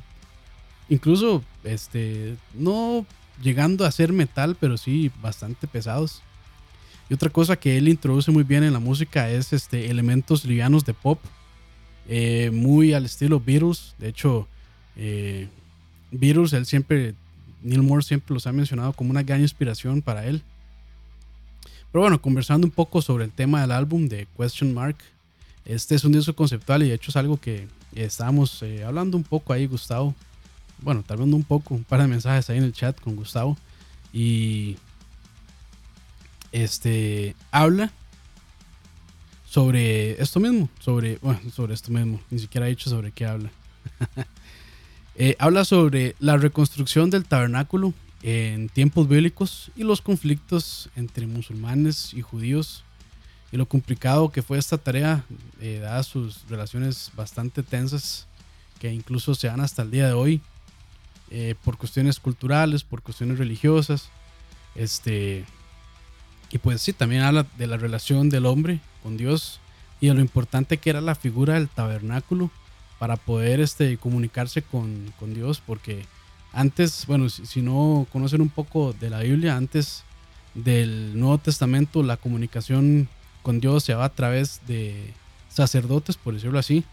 incluso 0.90 1.44
este 1.64 2.36
no 2.54 3.06
llegando 3.42 3.86
a 3.86 3.92
ser 3.92 4.14
metal, 4.14 4.58
pero 4.60 4.78
sí 4.78 5.12
bastante 5.22 5.68
pesados. 5.68 6.22
Y 7.10 7.14
otra 7.14 7.30
cosa 7.30 7.56
que 7.56 7.78
él 7.78 7.88
introduce 7.88 8.32
muy 8.32 8.44
bien 8.44 8.64
en 8.64 8.74
la 8.74 8.80
música 8.80 9.30
es 9.30 9.54
este 9.54 9.90
elementos 9.90 10.46
livianos 10.46 10.86
de 10.86 10.94
pop, 10.94 11.20
eh, 12.08 12.52
muy 12.54 12.94
al 12.94 13.06
estilo 13.06 13.40
Beatles. 13.40 13.96
De 13.98 14.10
hecho, 14.10 14.48
eh, 14.96 15.48
Beatles, 16.12 16.54
él 16.54 16.66
siempre, 16.66 17.16
Neil 17.62 17.84
Moore 17.84 18.04
siempre 18.04 18.34
los 18.34 18.48
ha 18.48 18.52
mencionado 18.52 18.94
como 18.94 19.12
una 19.12 19.24
gran 19.24 19.42
inspiración 19.42 20.02
para 20.02 20.26
él. 20.26 20.42
Pero 21.92 22.02
bueno, 22.02 22.22
conversando 22.22 22.66
un 22.66 22.72
poco 22.72 23.02
sobre 23.02 23.26
el 23.26 23.32
tema 23.32 23.62
del 23.62 23.72
álbum 23.72 24.08
de 24.08 24.28
Question 24.38 24.74
Mark, 24.74 24.98
este 25.66 25.96
es 25.96 26.04
un 26.04 26.12
disco 26.12 26.34
conceptual 26.34 26.84
y 26.84 26.90
de 26.90 26.96
hecho 26.96 27.12
es 27.12 27.16
algo 27.16 27.38
que 27.38 27.68
estábamos 27.96 28.62
eh, 28.64 28.84
hablando 28.84 29.16
un 29.16 29.24
poco 29.24 29.54
ahí, 29.54 29.68
Gustavo. 29.68 30.16
Bueno, 30.82 31.04
tal 31.06 31.18
vez 31.18 31.28
un 31.28 31.44
poco, 31.44 31.76
un 31.76 31.84
par 31.84 32.02
de 32.02 32.08
mensajes 32.08 32.50
ahí 32.50 32.58
en 32.58 32.64
el 32.64 32.74
chat 32.74 33.00
con 33.00 33.16
Gustavo. 33.16 33.58
Y 34.12 34.76
este 36.52 37.36
habla 37.52 37.92
sobre 39.54 40.20
esto 40.20 40.40
mismo, 40.40 40.68
sobre, 40.80 41.20
bueno, 41.22 41.40
sobre 41.54 41.76
esto 41.76 41.92
mismo, 41.92 42.20
ni 42.32 42.40
siquiera 42.40 42.66
ha 42.66 42.70
dicho 42.70 42.90
sobre 42.90 43.12
qué 43.12 43.26
habla. 43.26 43.52
Eh, 45.16 45.36
habla 45.38 45.64
sobre 45.64 46.16
la 46.18 46.38
reconstrucción 46.38 47.12
del 47.12 47.24
tabernáculo 47.24 47.94
en 48.24 48.68
tiempos 48.68 49.08
bíblicos 49.08 49.70
y 49.76 49.84
los 49.84 50.02
conflictos 50.02 50.90
entre 50.96 51.28
musulmanes 51.28 52.16
y 52.16 52.24
judíos 52.24 52.84
y 53.52 53.58
lo 53.58 53.68
complicado 53.68 54.32
que 54.32 54.42
fue 54.42 54.58
esta 54.58 54.80
tarea, 54.80 55.24
eh, 55.62 55.78
dadas 55.84 56.08
sus 56.08 56.50
relaciones 56.50 57.12
bastante 57.16 57.62
tensas 57.62 58.26
que 58.80 58.92
incluso 58.92 59.36
se 59.36 59.46
dan 59.46 59.62
hasta 59.62 59.84
el 59.84 59.92
día 59.92 60.08
de 60.08 60.14
hoy 60.14 60.42
eh, 61.30 61.54
por 61.64 61.78
cuestiones 61.78 62.20
culturales, 62.20 62.84
por 62.84 63.04
cuestiones 63.04 63.38
religiosas. 63.38 64.10
Este, 64.74 65.46
y 66.50 66.58
pues 66.58 66.82
sí, 66.82 66.92
también 66.92 67.22
habla 67.22 67.46
de 67.60 67.68
la 67.68 67.78
relación 67.78 68.30
del 68.32 68.48
hombre 68.48 68.82
con 69.04 69.18
Dios 69.18 69.60
y 70.02 70.10
lo 70.10 70.22
importante 70.22 70.78
que 70.78 70.90
era 70.90 71.02
la 71.02 71.16
figura 71.16 71.54
del 71.54 71.70
tabernáculo 71.70 72.50
para 73.00 73.16
poder 73.18 73.60
este, 73.60 73.98
comunicarse 73.98 74.62
con, 74.62 75.14
con 75.20 75.34
Dios, 75.34 75.62
porque 75.66 76.06
antes, 76.54 77.06
bueno, 77.08 77.30
si, 77.30 77.62
no 77.62 78.08
conocen 78.12 78.42
un 78.42 78.50
poco 78.50 78.94
de 78.94 79.10
la 79.10 79.20
Biblia, 79.20 79.56
antes 79.56 80.04
del 80.54 81.20
Nuevo 81.20 81.38
Testamento, 81.40 82.04
la 82.04 82.18
comunicación 82.18 83.10
con 83.42 83.60
Dios 83.60 83.84
se 83.84 83.94
daba 83.94 84.06
a 84.06 84.14
través 84.14 84.62
de 84.68 85.14
sacerdotes, 85.50 86.16
por 86.16 86.34
decirlo 86.34 86.60
así, 86.60 86.84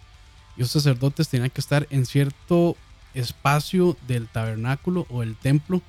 y 0.57 0.63
esos 0.63 0.83
sacerdotes 0.83 1.29
tenían 1.29 1.51
que 1.51 1.61
estar 1.61 1.87
en 1.91 2.07
cierto 2.07 2.77
espacio 3.15 3.97
del 4.09 4.29
tabernáculo 4.29 5.07
o 5.11 5.23
el 5.23 5.37
templo. 5.37 5.83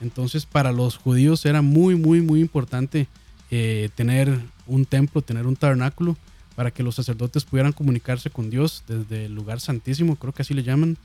Entonces, 0.00 0.46
para 0.46 0.72
los 0.72 0.96
judíos 0.96 1.44
era 1.44 1.62
muy, 1.62 1.96
muy, 1.96 2.20
muy 2.20 2.40
importante 2.40 3.08
eh, 3.54 3.90
tener 3.94 4.40
un 4.66 4.86
templo, 4.86 5.20
tener 5.20 5.46
un 5.46 5.56
tabernáculo 5.56 6.16
para 6.56 6.70
que 6.70 6.82
los 6.82 6.94
sacerdotes 6.94 7.44
pudieran 7.44 7.72
comunicarse 7.72 8.30
con 8.30 8.48
Dios 8.48 8.82
desde 8.88 9.26
el 9.26 9.34
lugar 9.34 9.60
santísimo, 9.60 10.16
creo 10.16 10.32
que 10.32 10.40
así 10.40 10.54
le 10.54 10.62
llaman. 10.62 10.96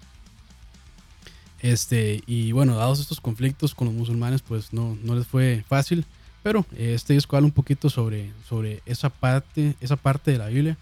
Este, 1.60 2.24
y 2.26 2.54
bueno, 2.54 2.78
dados 2.78 3.02
estos 3.02 3.20
conflictos 3.20 3.76
con 3.76 3.88
los 3.88 3.96
musulmanes, 3.96 4.42
pues 4.42 4.72
no, 4.72 4.98
no 5.04 5.16
les 5.16 5.28
fue 5.28 5.66
fácil. 5.68 6.06
Pero 6.42 6.66
eh, 6.78 6.94
este 6.94 7.14
disco 7.14 7.36
habla 7.36 7.48
un 7.48 7.52
poquito 7.52 7.90
sobre, 7.90 8.32
sobre 8.48 8.82
esa, 8.86 9.10
parte, 9.10 9.76
esa 9.82 9.98
parte 9.98 10.32
de 10.32 10.38
la 10.38 10.48
Biblia. 10.48 10.78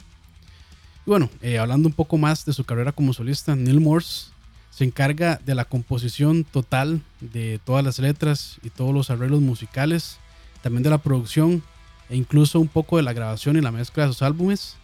Y 1.04 1.10
bueno, 1.10 1.32
eh, 1.42 1.58
hablando 1.58 1.88
un 1.88 1.96
poco 1.96 2.20
más 2.20 2.46
de 2.46 2.54
su 2.54 2.64
carrera 2.64 2.92
como 2.92 3.12
solista, 3.12 3.56
Neil 3.56 3.82
Morse 3.82 4.28
se 4.70 4.84
encarga 4.84 5.42
de 5.44 5.56
la 5.56 5.66
composición 5.66 6.44
total 6.44 7.02
de 7.22 7.60
todas 7.66 7.84
las 7.84 7.98
letras 7.98 8.60
y 8.62 8.70
todos 8.70 8.94
los 8.94 9.10
arreglos 9.10 9.42
musicales, 9.42 10.20
también 10.66 10.82
de 10.82 10.90
la 10.90 10.98
producción 10.98 11.62
e 12.10 12.16
incluso 12.16 12.60
un 12.60 12.68
poco 12.68 12.98
de 12.98 13.04
la 13.04 13.14
grabación 13.14 13.56
y 13.56 13.62
la 13.62 13.72
mezcla 13.72 14.08
de 14.08 14.12
sus 14.12 14.24
álbumes. 14.24 14.78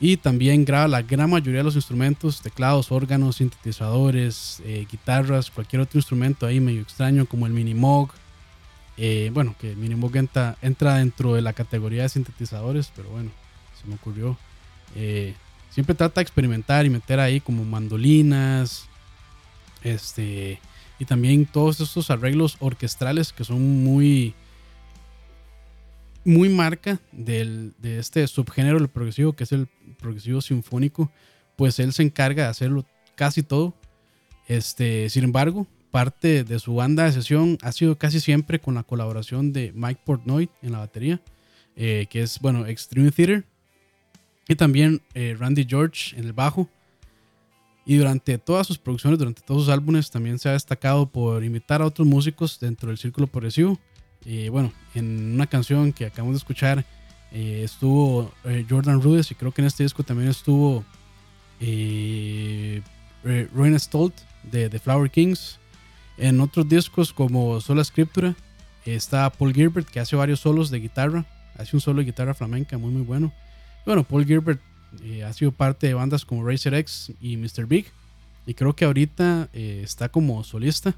Y 0.00 0.16
también 0.16 0.64
graba 0.64 0.88
la 0.88 1.02
gran 1.02 1.30
mayoría 1.30 1.58
de 1.60 1.64
los 1.64 1.76
instrumentos, 1.76 2.40
teclados, 2.40 2.90
órganos, 2.90 3.36
sintetizadores, 3.36 4.60
eh, 4.64 4.84
guitarras, 4.90 5.52
cualquier 5.52 5.82
otro 5.82 6.00
instrumento 6.00 6.46
ahí 6.46 6.58
medio 6.58 6.82
extraño 6.82 7.26
como 7.26 7.46
el 7.46 7.52
Minimoog. 7.52 8.10
Eh, 8.96 9.30
bueno, 9.32 9.54
que 9.60 9.70
el 9.70 9.76
Minimoog 9.76 10.16
entra, 10.16 10.56
entra, 10.62 10.96
dentro 10.96 11.34
de 11.34 11.42
la 11.42 11.52
categoría 11.52 12.02
de 12.02 12.08
sintetizadores, 12.08 12.90
pero 12.96 13.08
bueno, 13.10 13.30
se 13.80 13.86
me 13.86 13.94
ocurrió. 13.94 14.36
Eh, 14.96 15.36
siempre 15.70 15.94
trata 15.94 16.16
de 16.16 16.22
experimentar 16.22 16.84
y 16.86 16.90
meter 16.90 17.20
ahí 17.20 17.40
como 17.40 17.64
mandolinas, 17.64 18.88
este, 19.84 20.60
y 20.98 21.04
también 21.04 21.46
todos 21.46 21.78
estos 21.78 22.10
arreglos 22.10 22.56
orquestrales 22.58 23.32
que 23.32 23.44
son 23.44 23.84
muy 23.84 24.34
muy 26.24 26.48
marca 26.48 27.00
del, 27.12 27.74
de 27.78 27.98
este 27.98 28.26
subgénero 28.26 28.78
del 28.78 28.88
progresivo, 28.88 29.32
que 29.32 29.44
es 29.44 29.52
el 29.52 29.68
progresivo 29.98 30.40
sinfónico, 30.40 31.10
pues 31.56 31.78
él 31.78 31.92
se 31.92 32.02
encarga 32.02 32.44
de 32.44 32.48
hacerlo 32.50 32.86
casi 33.14 33.42
todo. 33.42 33.74
Este, 34.46 35.08
sin 35.10 35.24
embargo, 35.24 35.66
parte 35.90 36.44
de 36.44 36.58
su 36.58 36.74
banda 36.74 37.04
de 37.04 37.12
sesión 37.12 37.58
ha 37.62 37.72
sido 37.72 37.98
casi 37.98 38.20
siempre 38.20 38.60
con 38.60 38.74
la 38.74 38.82
colaboración 38.82 39.52
de 39.52 39.72
Mike 39.74 40.02
Portnoy 40.04 40.48
en 40.62 40.72
la 40.72 40.78
batería, 40.78 41.20
eh, 41.76 42.06
que 42.10 42.22
es, 42.22 42.38
bueno, 42.40 42.66
Extreme 42.66 43.10
Theater, 43.10 43.44
y 44.48 44.54
también 44.54 45.02
eh, 45.14 45.36
Randy 45.38 45.66
George 45.68 46.16
en 46.16 46.24
el 46.24 46.32
bajo. 46.32 46.68
Y 47.84 47.96
durante 47.96 48.38
todas 48.38 48.66
sus 48.66 48.78
producciones, 48.78 49.18
durante 49.18 49.42
todos 49.42 49.64
sus 49.64 49.72
álbumes, 49.72 50.10
también 50.10 50.38
se 50.38 50.48
ha 50.48 50.52
destacado 50.52 51.06
por 51.06 51.42
imitar 51.42 51.82
a 51.82 51.86
otros 51.86 52.06
músicos 52.06 52.60
dentro 52.60 52.88
del 52.88 52.98
círculo 52.98 53.26
progresivo 53.26 53.78
eh, 54.26 54.48
bueno, 54.48 54.72
en 54.94 55.34
una 55.34 55.46
canción 55.46 55.92
que 55.92 56.06
acabamos 56.06 56.34
de 56.34 56.38
escuchar 56.38 56.84
eh, 57.34 57.62
estuvo 57.64 58.30
eh, 58.44 58.66
Jordan 58.68 59.00
Rudess 59.00 59.30
y 59.30 59.34
creo 59.34 59.52
que 59.52 59.62
en 59.62 59.66
este 59.66 59.84
disco 59.84 60.02
también 60.02 60.28
estuvo 60.28 60.84
eh, 61.60 62.82
Stolt 63.78 64.14
de 64.42 64.68
The 64.68 64.78
Flower 64.78 65.10
Kings. 65.10 65.58
En 66.18 66.40
otros 66.40 66.68
discos 66.68 67.12
como 67.12 67.58
Sola 67.62 67.82
Scriptura 67.82 68.34
está 68.84 69.30
Paul 69.30 69.54
Gilbert 69.54 69.88
que 69.88 69.98
hace 69.98 70.14
varios 70.14 70.40
solos 70.40 70.70
de 70.70 70.80
guitarra, 70.80 71.24
hace 71.56 71.74
un 71.74 71.80
solo 71.80 72.00
de 72.00 72.06
guitarra 72.06 72.34
flamenca 72.34 72.76
muy 72.76 72.90
muy 72.90 73.02
bueno. 73.02 73.32
Bueno, 73.86 74.04
Paul 74.04 74.26
Gilbert 74.26 74.60
ha 75.26 75.32
sido 75.32 75.52
parte 75.52 75.86
de 75.86 75.94
bandas 75.94 76.26
como 76.26 76.46
Racer 76.46 76.74
X 76.74 77.12
y 77.20 77.38
Mr. 77.38 77.64
Big 77.66 77.86
y 78.46 78.52
creo 78.52 78.76
que 78.76 78.84
ahorita 78.84 79.48
está 79.54 80.10
como 80.10 80.44
solista. 80.44 80.94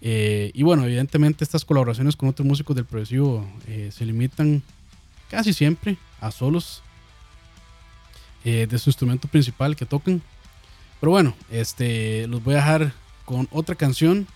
Eh, 0.00 0.50
y 0.54 0.62
bueno, 0.62 0.84
evidentemente 0.84 1.42
estas 1.42 1.64
colaboraciones 1.64 2.16
con 2.16 2.28
otros 2.28 2.46
músicos 2.46 2.76
del 2.76 2.84
progresivo 2.84 3.46
eh, 3.66 3.90
se 3.92 4.04
limitan 4.04 4.62
casi 5.30 5.52
siempre 5.52 5.96
a 6.20 6.30
solos 6.30 6.82
eh, 8.44 8.66
de 8.68 8.78
su 8.78 8.90
instrumento 8.90 9.28
principal 9.28 9.76
que 9.76 9.86
tocan. 9.86 10.22
Pero 11.00 11.10
bueno, 11.10 11.34
este, 11.50 12.26
los 12.26 12.42
voy 12.42 12.54
a 12.54 12.58
dejar 12.58 12.92
con 13.24 13.48
otra 13.50 13.74
canción 13.74 14.26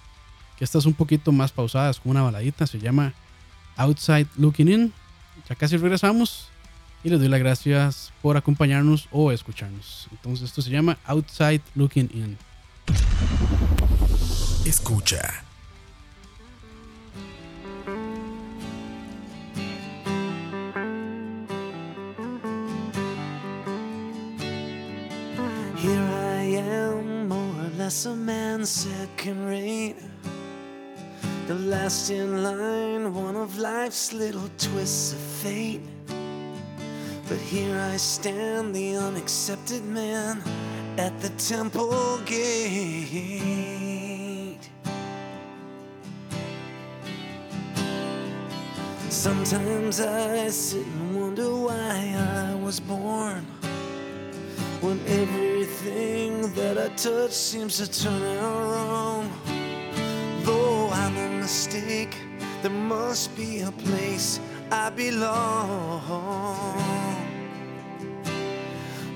que 0.58 0.64
esta 0.64 0.78
es 0.78 0.86
un 0.86 0.94
poquito 0.94 1.32
más 1.32 1.52
pausada, 1.52 1.90
es 1.90 2.00
como 2.00 2.11
una 2.11 2.22
baladita, 2.22 2.66
se 2.66 2.78
llama 2.78 3.14
Outside 3.76 4.26
Looking 4.36 4.68
In. 4.68 4.92
Ya 5.48 5.54
casi 5.54 5.76
regresamos 5.76 6.48
y 7.02 7.08
les 7.08 7.18
doy 7.18 7.28
las 7.28 7.40
gracias 7.40 8.12
por 8.20 8.36
acompañarnos 8.36 9.08
o 9.11 9.32
escucharnos. 9.32 10.08
Entonces 10.11 10.50
esto 10.50 10.61
se 10.61 10.70
llama 10.70 10.98
Outside 11.06 11.62
Looking 11.74 12.11
In. 12.12 12.38
Escucha. 14.66 15.44
Less 27.91 28.07
a 28.07 28.14
man 28.14 28.64
second 28.64 29.47
rate. 29.47 29.97
The 31.49 31.57
last 31.57 32.09
in 32.11 32.45
line, 32.45 33.12
one 33.12 33.34
of 33.34 33.59
life's 33.59 34.12
little 34.12 34.49
twists 34.59 35.12
of 35.12 35.18
fate. 35.18 35.80
But 37.28 37.38
here 37.38 37.76
I 37.93 37.97
stand, 37.97 38.76
the 38.76 38.95
unaccepted 38.95 39.84
man 39.84 40.41
at 40.99 41.20
the 41.20 41.30
temple 41.30 42.20
gate. 42.26 43.51
Sometimes 49.09 50.01
I 50.01 50.49
sit 50.51 50.86
and 50.86 51.20
wonder 51.20 51.51
why 51.57 52.14
I 52.53 52.55
was 52.55 52.78
born. 52.78 53.45
When 54.80 54.98
everything 55.06 56.54
that 56.54 56.78
I 56.78 56.88
touch 56.96 57.32
seems 57.32 57.76
to 57.76 58.02
turn 58.02 58.22
out 58.38 58.62
wrong. 58.72 59.30
Though 60.42 60.88
I'm 60.88 61.14
a 61.18 61.28
mistake, 61.40 62.16
there 62.62 62.70
must 62.70 63.36
be 63.36 63.60
a 63.60 63.70
place 63.72 64.40
I 64.70 64.88
belong. 64.88 66.00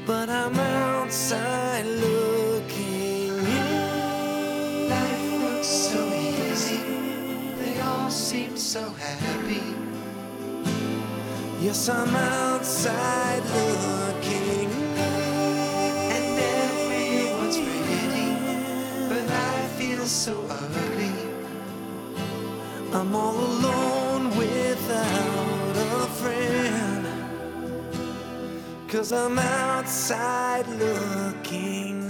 But 0.06 0.28
I'm 0.28 0.58
outside 0.58 1.86
looking 1.86 3.38
in. 3.38 4.88
Life 4.90 5.32
looks 5.44 5.66
so 5.66 6.12
easy, 6.12 6.80
they 7.58 7.80
all 7.80 8.10
seem 8.10 8.58
so 8.58 8.90
happy. 8.90 9.62
Yes, 11.58 11.88
I'm 11.88 12.14
outside 12.14 13.42
looking. 13.44 14.23
So 20.24 20.42
ugly. 20.48 21.12
I'm 22.94 23.14
all 23.14 23.36
alone 23.36 24.34
without 24.38 25.76
a 25.76 26.06
friend. 26.20 27.06
Cause 28.88 29.12
I'm 29.12 29.38
outside 29.38 30.66
looking 30.68 32.03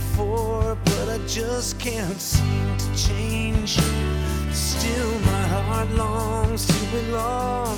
before, 0.00 0.76
but 0.84 1.08
I 1.08 1.18
just 1.26 1.78
can't 1.78 2.20
seem 2.20 2.76
to 2.78 2.88
change. 2.96 3.78
Still, 4.52 5.12
my 5.32 5.44
heart 5.52 5.90
longs 5.92 6.66
to 6.66 6.78
belong. 6.96 7.76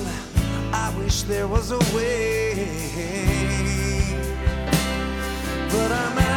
I 0.72 0.94
wish 0.98 1.22
there 1.22 1.48
was 1.48 1.70
a 1.72 1.82
way. 1.94 2.54
But 5.72 5.90
I'm 6.02 6.31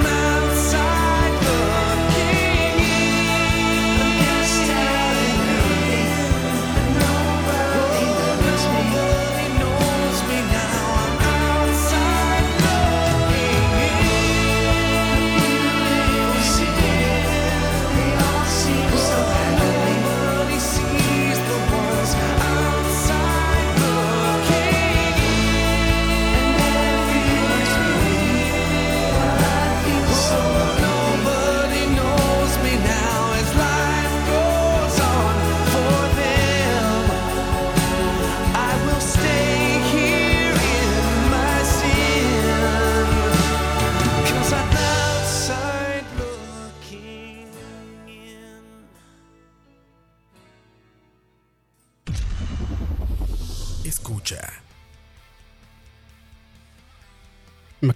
Yes, 0.00 0.27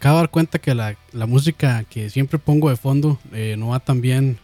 acabo 0.02 0.16
de 0.16 0.22
dar 0.22 0.30
cuenta 0.30 0.58
que 0.58 0.74
la, 0.74 0.96
la 1.12 1.26
música 1.26 1.84
que 1.84 2.10
siempre 2.10 2.36
pongo 2.36 2.68
de 2.68 2.76
fondo 2.76 3.20
eh, 3.32 3.54
no 3.56 3.68
va 3.68 3.78
tan 3.78 4.00
bien 4.00 4.36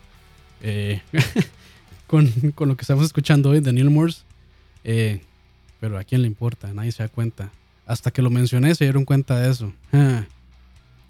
eh, 0.63 1.03
con, 2.07 2.29
con 2.55 2.69
lo 2.69 2.77
que 2.77 2.83
estamos 2.83 3.05
escuchando 3.05 3.51
hoy 3.51 3.59
de 3.59 3.73
Neil 3.73 3.91
Morse. 3.91 4.23
Eh, 4.85 5.21
pero 5.81 5.99
a 5.99 6.05
quién 6.05 6.23
le 6.23 6.29
importa, 6.29 6.73
nadie 6.73 6.93
se 6.93 7.03
da 7.03 7.09
cuenta. 7.09 7.51
Hasta 7.87 8.13
que 8.13 8.23
lo 8.23 8.31
mencioné 8.31 8.73
se 8.77 8.85
dieron 8.85 9.05
cuenta 9.05 9.37
de 9.41 9.51
eso. 9.51 9.73
Ah. 9.93 10.27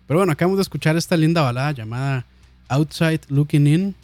Pero 0.07 0.21
bueno, 0.21 0.33
acabamos 0.33 0.57
de 0.57 0.63
escuchar 0.63 0.97
esta 0.97 1.19
linda 1.19 1.43
balada 1.43 1.73
llamada 1.73 2.25
Outside 2.69 3.21
Looking 3.29 3.67
In. 3.67 3.95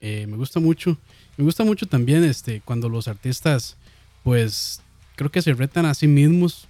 Me 0.00 0.36
gusta 0.36 0.58
mucho. 0.58 0.98
Me 1.36 1.44
gusta 1.44 1.62
mucho 1.62 1.86
también 1.86 2.24
este, 2.24 2.62
cuando 2.64 2.88
los 2.88 3.06
artistas, 3.06 3.76
pues, 4.24 4.80
creo 5.14 5.30
que 5.30 5.40
se 5.40 5.54
retan 5.54 5.86
a 5.86 5.94
sí 5.94 6.08
mismos 6.08 6.66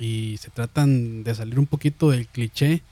y 0.00 0.38
se 0.38 0.48
tratan 0.48 1.22
de 1.22 1.34
salir 1.34 1.58
un 1.58 1.66
poquito 1.66 2.10
del 2.10 2.26
cliché 2.26 2.82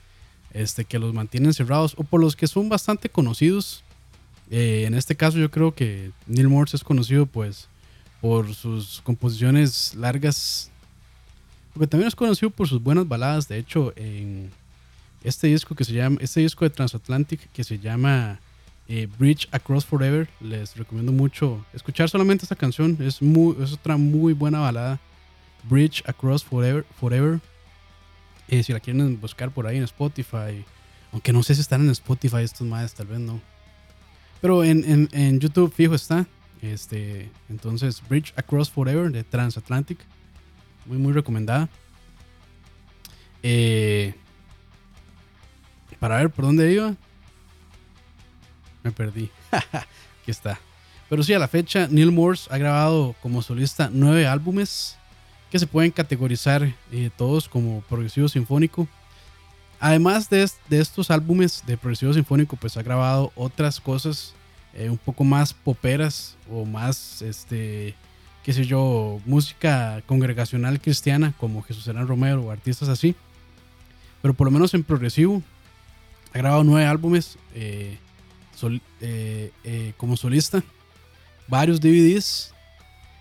este, 0.53 0.85
que 0.85 0.99
los 0.99 1.11
mantienen 1.11 1.53
cerrados 1.55 1.95
o 1.97 2.03
por 2.03 2.21
los 2.21 2.35
que 2.35 2.47
son 2.47 2.69
bastante 2.69 3.09
conocidos. 3.09 3.83
Eh, 4.51 4.83
en 4.85 4.93
este 4.93 5.15
caso 5.15 5.39
yo 5.39 5.49
creo 5.49 5.73
que 5.73 6.11
Neil 6.27 6.47
Morse 6.49 6.77
es 6.77 6.83
conocido 6.83 7.25
pues 7.25 7.67
por 8.21 8.53
sus 8.53 9.01
composiciones 9.01 9.95
largas, 9.95 10.69
porque 11.73 11.87
también 11.87 12.07
es 12.07 12.15
conocido 12.15 12.51
por 12.51 12.67
sus 12.67 12.81
buenas 12.81 13.07
baladas. 13.07 13.47
De 13.47 13.57
hecho, 13.57 13.91
en 13.95 14.51
este 15.23 15.47
disco 15.47 15.73
que 15.73 15.85
se 15.85 15.93
llama, 15.93 16.17
este 16.21 16.41
disco 16.41 16.63
de 16.63 16.69
Transatlantic 16.69 17.51
que 17.51 17.63
se 17.63 17.79
llama 17.79 18.39
eh, 18.87 19.07
Bridge 19.17 19.47
Across 19.51 19.85
Forever, 19.85 20.29
les 20.41 20.75
recomiendo 20.75 21.11
mucho 21.11 21.65
escuchar 21.73 22.07
solamente 22.07 22.45
esta 22.45 22.55
canción. 22.55 22.97
Es, 22.99 23.19
muy, 23.19 23.55
es 23.63 23.73
otra 23.73 23.97
muy 23.97 24.33
buena 24.33 24.59
balada. 24.59 24.99
Bridge 25.63 26.03
Across 26.05 26.43
Forever. 26.43 26.85
Forever. 26.99 27.39
Eh, 28.47 28.63
si 28.63 28.73
la 28.73 28.79
quieren 28.79 29.19
buscar 29.19 29.51
por 29.51 29.67
ahí 29.67 29.77
en 29.77 29.83
Spotify. 29.83 30.65
Aunque 31.11 31.33
no 31.33 31.43
sé 31.43 31.55
si 31.55 31.61
están 31.61 31.81
en 31.81 31.89
Spotify 31.89 32.37
estos 32.37 32.67
más, 32.67 32.93
tal 32.93 33.07
vez 33.07 33.19
no. 33.19 33.41
Pero 34.41 34.63
en, 34.63 35.39
YouTube 35.39 35.73
fijo 35.73 35.95
está. 35.95 36.25
Este, 36.61 37.29
entonces, 37.49 38.01
Bridge 38.07 38.33
Across 38.35 38.69
Forever 38.69 39.11
de 39.11 39.23
Transatlantic. 39.23 39.99
Muy, 40.85 40.97
muy 40.97 41.13
recomendada. 41.13 41.69
Eh, 43.43 44.13
para 45.99 46.17
ver 46.17 46.29
por 46.29 46.45
dónde 46.45 46.71
iba. 46.71 46.95
Me 48.83 48.91
perdí. 48.91 49.29
Aquí 49.51 50.31
está. 50.31 50.59
Pero 51.09 51.23
sí, 51.23 51.33
a 51.33 51.39
la 51.39 51.47
fecha, 51.47 51.87
Neil 51.89 52.11
Morse 52.11 52.47
ha 52.53 52.57
grabado 52.57 53.15
como 53.21 53.41
solista 53.41 53.89
nueve 53.91 54.27
álbumes 54.27 54.98
que 55.49 55.59
se 55.59 55.67
pueden 55.67 55.91
categorizar 55.91 56.73
eh, 56.91 57.09
todos 57.17 57.49
como 57.49 57.81
progresivo 57.81 58.27
sinfónico. 58.27 58.87
Además 59.79 60.29
de, 60.29 60.49
de 60.69 60.79
estos 60.79 61.09
álbumes 61.09 61.63
de 61.65 61.77
progresivo 61.77 62.13
sinfónico, 62.13 62.55
pues 62.55 62.77
ha 62.77 62.83
grabado 62.83 63.31
otras 63.35 63.79
cosas 63.79 64.33
eh, 64.73 64.89
un 64.89 64.97
poco 64.97 65.23
más 65.23 65.53
poperas 65.53 66.37
o 66.51 66.65
más 66.65 67.21
este, 67.21 67.95
qué 68.43 68.53
sé 68.53 68.65
yo, 68.65 69.19
música 69.25 70.03
congregacional 70.05 70.79
cristiana 70.79 71.33
como 71.37 71.63
Jesús 71.63 71.85
Serán 71.85 72.07
Romero 72.07 72.43
o 72.43 72.51
artistas 72.51 72.89
así. 72.89 73.15
Pero 74.21 74.33
por 74.33 74.45
lo 74.45 74.51
menos 74.51 74.73
en 74.73 74.83
progresivo 74.83 75.41
ha 76.33 76.37
grabado 76.37 76.63
nueve 76.63 76.85
álbumes 76.85 77.37
eh, 77.55 77.97
como 79.97 80.17
solista, 80.17 80.61
varios 81.47 81.79
DVDs 81.79 82.53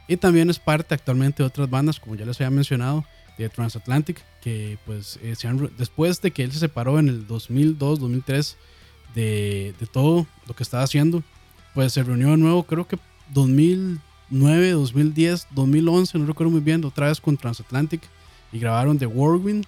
y 0.08 0.16
también 0.16 0.50
es 0.50 0.58
parte 0.58 0.94
actualmente 0.94 1.42
de 1.42 1.46
otras 1.46 1.68
bandas, 1.70 2.00
como 2.00 2.16
ya 2.16 2.24
les 2.24 2.40
había 2.40 2.50
mencionado, 2.50 3.04
de 3.36 3.48
Transatlantic, 3.48 4.24
que 4.42 4.78
pues 4.84 5.20
eh, 5.22 5.36
se 5.36 5.46
han 5.46 5.70
después 5.78 6.20
de 6.20 6.32
que 6.32 6.42
él 6.42 6.50
se 6.50 6.58
separó 6.58 6.98
en 6.98 7.08
el 7.08 7.26
2002, 7.26 8.00
2003 8.00 8.56
de, 9.14 9.74
de 9.78 9.86
todo 9.86 10.26
lo 10.46 10.56
que 10.56 10.64
estaba 10.64 10.82
haciendo, 10.82 11.22
pues 11.74 11.92
se 11.92 12.02
reunió 12.02 12.30
de 12.30 12.36
nuevo, 12.38 12.64
creo 12.64 12.88
que 12.88 12.98
2009, 13.32 14.70
2010, 14.72 15.48
2011, 15.50 16.18
no 16.18 16.26
recuerdo 16.26 16.50
muy 16.50 16.60
bien, 16.60 16.84
otra 16.84 17.08
vez 17.08 17.20
con 17.20 17.36
Transatlantic 17.36 18.02
y 18.52 18.58
grabaron 18.58 18.98
The 18.98 19.06
Whirlwind. 19.06 19.66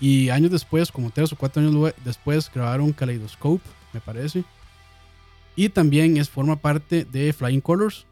Y 0.00 0.28
años 0.30 0.50
después, 0.50 0.90
como 0.90 1.10
tres 1.10 1.32
o 1.32 1.36
cuatro 1.36 1.62
años 1.62 1.94
después, 2.04 2.50
grabaron 2.52 2.92
Kaleidoscope, 2.92 3.62
me 3.92 4.00
parece. 4.00 4.44
Y 5.56 5.68
también 5.68 6.16
es, 6.16 6.28
forma 6.28 6.56
parte 6.56 7.04
de 7.04 7.32
Flying 7.32 7.60
Colors. 7.60 8.06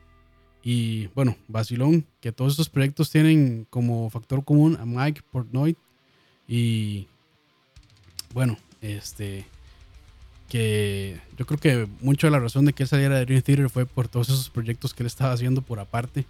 Y 0.63 1.09
bueno, 1.09 1.37
Basilón, 1.49 2.07
que 2.21 2.33
todos 2.33 2.53
estos 2.53 2.69
proyectos 2.69 3.11
tienen 3.11 3.67
como 3.69 4.09
factor 4.11 4.45
común 4.45 4.79
a 4.81 4.87
Mike 4.87 5.23
Portnoy. 5.31 5.77
Y 6.47 7.09
bueno, 8.33 8.57
este. 8.81 9.45
Que 10.49 11.19
yo 11.39 11.47
creo 11.47 11.59
que 11.59 11.89
mucho 12.01 12.27
de 12.27 12.31
la 12.31 12.39
razón 12.39 12.67
de 12.67 12.75
que 12.75 12.83
él 12.83 12.89
saliera 12.89 13.17
de 13.17 13.25
Dream 13.25 13.43
Theater 13.43 13.71
fue 13.71 13.87
por 13.87 14.09
todos 14.09 14.29
esos 14.29 14.51
proyectos 14.51 14.93
que 14.93 15.03
él 15.03 15.07
estaba 15.07 15.33
haciendo 15.33 15.63
por 15.63 15.81
aparte. 15.81 16.27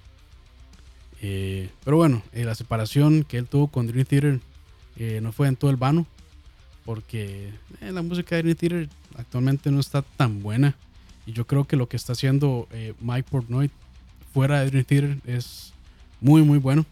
Eh, 1.20 1.70
pero 1.84 1.96
bueno, 1.96 2.22
eh, 2.32 2.44
la 2.44 2.54
separación 2.54 3.24
que 3.24 3.36
él 3.36 3.46
tuvo 3.46 3.66
con 3.66 3.86
Dream 3.86 4.06
Theater 4.06 4.40
eh, 4.96 5.20
no 5.22 5.32
fue 5.32 5.48
en 5.48 5.56
todo 5.56 5.70
el 5.70 5.76
vano. 5.76 6.06
Porque 6.84 7.52
la 7.80 8.02
música 8.02 8.36
de 8.36 8.42
Dream 8.42 8.56
Theater 8.56 8.88
actualmente 9.16 9.70
no 9.70 9.80
está 9.80 10.02
tan 10.02 10.42
buena. 10.42 10.76
Y 11.26 11.32
yo 11.32 11.46
creo 11.46 11.64
que 11.64 11.76
lo 11.76 11.88
que 11.88 11.96
está 11.96 12.12
haciendo 12.12 12.68
Mike 13.00 13.28
Portnoy 13.30 13.70
fuera 14.32 14.60
de 14.60 14.66
Dream 14.70 14.84
Theater 14.84 15.18
es 15.26 15.72
muy, 16.20 16.42
muy 16.42 16.58
bueno. 16.58 16.84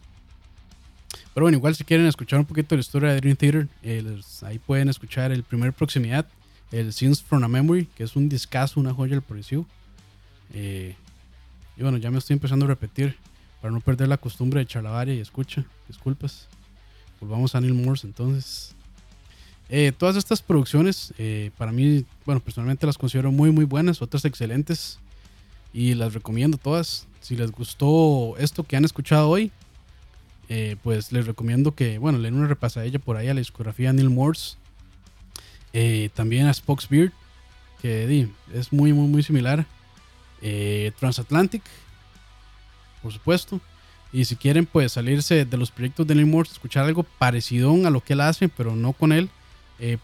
Pero 1.35 1.45
bueno, 1.45 1.57
igual 1.59 1.75
si 1.75 1.85
quieren 1.85 2.07
escuchar 2.07 2.41
un 2.41 2.45
poquito 2.47 2.75
la 2.75 2.81
historia 2.81 3.11
de 3.11 3.21
Dream 3.21 3.37
Theater, 3.37 3.69
eh, 3.83 4.03
les- 4.03 4.43
ahí 4.43 4.59
pueden 4.59 4.89
escuchar 4.89 5.31
el 5.33 5.43
primer 5.45 5.73
proximidad, 5.73 6.27
el 6.73 6.93
Scenes 6.93 7.23
from 7.23 7.45
a 7.45 7.49
Memory, 7.49 7.87
que 7.95 8.05
es 8.05 8.17
un 8.17 8.29
discazo, 8.29 8.81
una 8.81 8.93
joya 8.93 9.13
del 9.13 9.23
progresivo. 9.23 9.67
Eh, 10.53 10.95
y 11.77 11.83
bueno, 11.83 11.99
ya 11.99 12.11
me 12.11 12.19
estoy 12.19 12.35
empezando 12.35 12.65
a 12.65 12.69
repetir 12.69 13.17
para 13.61 13.73
no 13.73 13.81
perder 13.81 14.09
la 14.09 14.17
costumbre 14.17 14.61
de 14.61 14.67
charlavaria 14.67 15.15
y 15.15 15.21
escucha. 15.21 15.65
Disculpas. 15.89 16.49
Volvamos 17.21 17.55
a 17.55 17.61
Neil 17.61 17.75
Morse 17.75 18.07
entonces. 18.07 18.75
Eh, 19.69 19.93
todas 19.97 20.17
estas 20.17 20.43
producciones, 20.43 21.15
eh, 21.19 21.51
para 21.57 21.71
mí, 21.71 22.05
bueno, 22.27 22.41
personalmente 22.41 22.87
las 22.87 22.99
considero 22.99 23.31
muy, 23.31 23.51
muy 23.53 23.65
buenas, 23.65 24.03
otras 24.03 24.25
excelentes. 24.25 24.99
Y 25.73 25.95
las 25.95 26.15
recomiendo 26.15 26.59
todas. 26.59 27.07
Si 27.21 27.37
les 27.37 27.53
gustó 27.53 28.37
esto 28.39 28.65
que 28.65 28.77
han 28.77 28.85
escuchado 28.85 29.29
hoy, 29.29 29.53
eh, 30.49 30.77
pues 30.83 31.13
les 31.13 31.27
recomiendo 31.27 31.75
que, 31.75 31.99
bueno, 31.99 32.19
le 32.19 32.25
den 32.25 32.35
una 32.35 32.49
repasadilla 32.49 32.99
por 32.99 33.17
ahí 33.17 33.29
a 33.29 33.35
la 33.35 33.41
discografía 33.41 33.93
Neil 33.93 34.11
Morse. 34.11 34.57
Eh, 35.73 36.11
también 36.15 36.47
a 36.47 36.55
Spock's 36.55 36.89
Beard, 36.89 37.13
que 37.81 38.29
es 38.53 38.73
muy, 38.73 38.93
muy, 38.93 39.07
muy 39.07 39.23
similar. 39.23 39.65
Eh, 40.43 40.91
Transatlantic, 40.99 41.63
por 43.03 43.13
supuesto. 43.13 43.61
Y 44.13 44.25
si 44.25 44.35
quieren, 44.35 44.67
pues 44.67 44.93
salirse 44.93 45.45
de 45.45 45.57
los 45.57 45.71
proyectos 45.71 46.07
de 46.07 46.17
Neil 46.17 46.27
Morse, 46.27 46.53
escuchar 46.53 46.87
algo 46.87 47.05
parecido 47.05 47.73
a 47.87 47.91
lo 47.91 48.01
que 48.01 48.15
él 48.15 48.23
hace, 48.23 48.49
pero 48.49 48.75
no 48.75 48.93
con 48.93 49.13
él, 49.13 49.31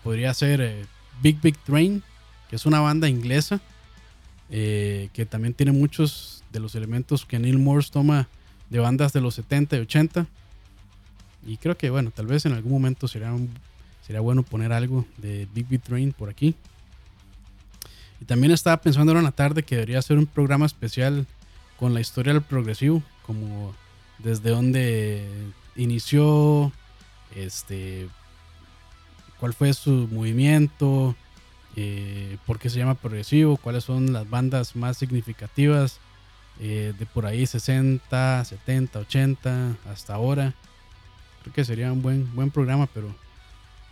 podría 0.04 0.32
ser 0.32 0.86
Big 1.20 1.40
Big 1.40 1.58
Train, 1.58 2.02
que 2.48 2.56
es 2.56 2.66
una 2.66 2.80
banda 2.80 3.08
inglesa 3.08 3.60
eh, 4.50 5.08
que 5.12 5.26
también 5.26 5.54
tiene 5.54 5.72
muchos 5.72 6.44
de 6.52 6.60
los 6.60 6.74
elementos 6.74 7.24
que 7.24 7.38
Neil 7.38 7.58
Morse 7.58 7.90
toma 7.90 8.28
de 8.70 8.78
bandas 8.78 9.12
de 9.12 9.20
los 9.20 9.34
70 9.34 9.76
y 9.76 9.80
80. 9.80 10.26
Y 11.46 11.56
creo 11.58 11.76
que, 11.76 11.90
bueno, 11.90 12.10
tal 12.10 12.26
vez 12.26 12.46
en 12.46 12.52
algún 12.52 12.72
momento 12.72 13.08
sería, 13.08 13.32
sería 14.04 14.20
bueno 14.20 14.42
poner 14.42 14.72
algo 14.72 15.04
de 15.18 15.48
Big 15.54 15.68
Big 15.68 15.82
Train 15.82 16.12
por 16.12 16.28
aquí. 16.28 16.54
Y 18.20 18.24
también 18.24 18.52
estaba 18.52 18.78
pensando 18.78 19.12
en 19.12 19.24
la 19.24 19.32
tarde 19.32 19.62
que 19.62 19.76
debería 19.76 19.98
hacer 19.98 20.18
un 20.18 20.26
programa 20.26 20.66
especial 20.66 21.26
con 21.78 21.92
la 21.94 22.00
historia 22.00 22.32
del 22.32 22.42
progresivo, 22.42 23.02
como 23.22 23.74
desde 24.18 24.50
donde 24.50 25.26
inició, 25.76 26.72
este, 27.34 28.08
cuál 29.38 29.52
fue 29.52 29.74
su 29.74 30.08
movimiento, 30.10 31.14
eh, 31.78 32.38
por 32.46 32.58
qué 32.58 32.70
se 32.70 32.78
llama 32.78 32.94
progresivo, 32.94 33.58
cuáles 33.58 33.84
son 33.84 34.14
las 34.14 34.28
bandas 34.28 34.74
más 34.74 34.96
significativas 34.96 36.00
eh, 36.58 36.94
de 36.98 37.04
por 37.04 37.26
ahí 37.26 37.46
60, 37.46 38.46
70, 38.46 39.00
80 39.00 39.76
hasta 39.92 40.14
ahora. 40.14 40.54
Creo 41.42 41.54
que 41.54 41.66
sería 41.66 41.92
un 41.92 42.00
buen, 42.00 42.34
buen 42.34 42.50
programa, 42.50 42.86
pero 42.86 43.14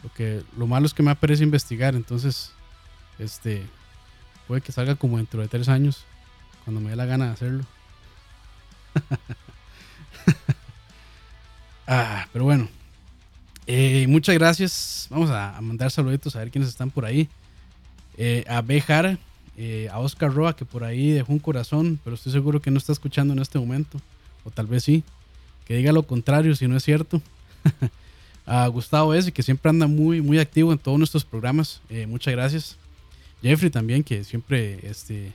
lo, 0.02 0.12
que, 0.14 0.42
lo 0.56 0.66
malo 0.66 0.86
es 0.86 0.94
que 0.94 1.02
me 1.02 1.10
aparece 1.10 1.44
investigar, 1.44 1.94
entonces 1.94 2.52
este 3.18 3.66
puede 4.48 4.62
que 4.62 4.72
salga 4.72 4.94
como 4.94 5.18
dentro 5.18 5.42
de 5.42 5.48
tres 5.48 5.68
años, 5.68 6.06
cuando 6.64 6.80
me 6.80 6.90
dé 6.90 6.96
la 6.96 7.04
gana 7.04 7.26
de 7.26 7.32
hacerlo. 7.32 7.64
ah, 11.86 12.26
pero 12.32 12.46
bueno. 12.46 12.66
Eh, 13.66 14.06
muchas 14.08 14.34
gracias. 14.34 15.06
Vamos 15.10 15.30
a, 15.30 15.56
a 15.56 15.60
mandar 15.62 15.90
saluditos 15.90 16.36
a 16.36 16.40
ver 16.40 16.50
quiénes 16.50 16.68
están 16.68 16.90
por 16.90 17.04
ahí. 17.04 17.28
Eh, 18.16 18.44
a 18.48 18.60
B. 18.62 18.80
Jara, 18.80 19.18
eh, 19.56 19.88
a 19.92 19.98
Oscar 19.98 20.32
Roa, 20.32 20.56
que 20.56 20.64
por 20.64 20.84
ahí 20.84 21.10
dejó 21.10 21.32
un 21.32 21.38
corazón, 21.38 21.98
pero 22.02 22.14
estoy 22.14 22.32
seguro 22.32 22.60
que 22.60 22.70
no 22.70 22.78
está 22.78 22.92
escuchando 22.92 23.32
en 23.32 23.40
este 23.40 23.58
momento. 23.58 24.00
O 24.44 24.50
tal 24.50 24.66
vez 24.66 24.84
sí. 24.84 25.02
Que 25.66 25.76
diga 25.76 25.92
lo 25.92 26.02
contrario 26.04 26.54
si 26.54 26.68
no 26.68 26.76
es 26.76 26.84
cierto. 26.84 27.22
a 28.46 28.66
Gustavo 28.68 29.14
S., 29.14 29.32
que 29.32 29.42
siempre 29.42 29.70
anda 29.70 29.86
muy, 29.86 30.20
muy 30.20 30.38
activo 30.38 30.72
en 30.72 30.78
todos 30.78 30.98
nuestros 30.98 31.24
programas. 31.24 31.80
Eh, 31.88 32.06
muchas 32.06 32.32
gracias. 32.34 32.76
Jeffrey 33.42 33.70
también, 33.70 34.02
que 34.02 34.24
siempre 34.24 34.78
este, 34.82 35.32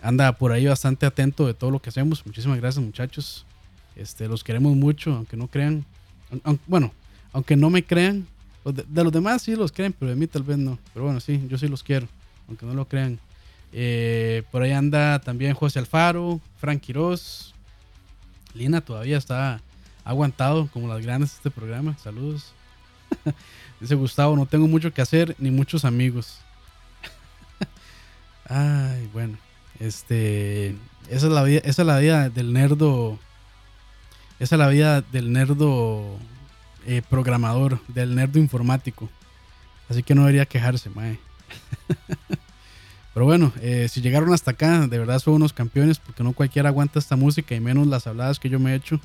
anda 0.00 0.32
por 0.32 0.52
ahí 0.52 0.66
bastante 0.66 1.06
atento 1.06 1.46
de 1.46 1.54
todo 1.54 1.70
lo 1.70 1.80
que 1.80 1.90
hacemos. 1.90 2.24
Muchísimas 2.26 2.58
gracias, 2.58 2.84
muchachos. 2.84 3.44
Este, 3.96 4.28
los 4.28 4.42
queremos 4.42 4.76
mucho, 4.76 5.14
aunque 5.14 5.36
no 5.36 5.48
crean. 5.48 5.84
Bueno, 6.66 6.92
aunque 7.32 7.56
no 7.56 7.70
me 7.70 7.84
crean. 7.84 8.26
De 8.64 9.04
los 9.04 9.12
demás 9.12 9.42
sí 9.42 9.56
los 9.56 9.72
creen, 9.72 9.92
pero 9.92 10.10
de 10.10 10.16
mí 10.16 10.26
tal 10.26 10.42
vez 10.42 10.58
no. 10.58 10.78
Pero 10.92 11.06
bueno, 11.06 11.20
sí, 11.20 11.44
yo 11.48 11.58
sí 11.58 11.66
los 11.68 11.82
quiero, 11.82 12.06
aunque 12.48 12.64
no 12.64 12.74
lo 12.74 12.86
crean. 12.86 13.18
Eh, 13.72 14.44
por 14.50 14.62
ahí 14.62 14.72
anda 14.72 15.18
también 15.18 15.54
José 15.54 15.78
Alfaro, 15.78 16.40
Frank 16.58 16.80
Quiroz. 16.80 17.54
Lina 18.54 18.80
todavía 18.82 19.16
está 19.16 19.60
aguantado 20.04 20.68
como 20.72 20.88
las 20.88 21.04
grandes 21.04 21.30
de 21.30 21.36
este 21.36 21.50
programa. 21.50 21.96
Saludos. 21.98 22.52
Dice 23.80 23.94
Gustavo, 23.94 24.36
no 24.36 24.46
tengo 24.46 24.68
mucho 24.68 24.92
que 24.92 25.02
hacer 25.02 25.34
ni 25.38 25.50
muchos 25.50 25.84
amigos. 25.84 26.38
Ay, 28.48 29.08
bueno. 29.12 29.38
Este. 29.80 30.76
Esa 31.08 31.26
es 31.26 31.32
la 31.32 31.42
vida, 31.42 31.60
esa 31.64 31.82
es 31.82 31.88
la 31.88 31.98
vida 31.98 32.28
del 32.28 32.52
nerdo. 32.52 33.18
Esa 34.38 34.54
es 34.54 34.58
la 34.58 34.68
vida 34.68 35.00
del 35.00 35.32
nerdo 35.32 36.18
eh, 36.86 37.02
programador, 37.08 37.78
del 37.88 38.14
nerdo 38.14 38.38
informático. 38.38 39.08
Así 39.88 40.02
que 40.02 40.14
no 40.14 40.22
debería 40.22 40.46
quejarse, 40.46 40.90
mae. 40.90 41.18
Pero 43.14 43.26
bueno, 43.26 43.52
eh, 43.60 43.88
si 43.90 44.00
llegaron 44.00 44.32
hasta 44.32 44.52
acá, 44.52 44.86
de 44.86 44.98
verdad 44.98 45.18
son 45.18 45.34
unos 45.34 45.52
campeones, 45.52 45.98
porque 45.98 46.24
no 46.24 46.32
cualquiera 46.32 46.70
aguanta 46.70 46.98
esta 46.98 47.14
música 47.14 47.54
y 47.54 47.60
menos 47.60 47.86
las 47.86 48.06
habladas 48.06 48.38
que 48.38 48.48
yo 48.48 48.58
me 48.58 48.72
he 48.72 48.76
hecho. 48.76 49.00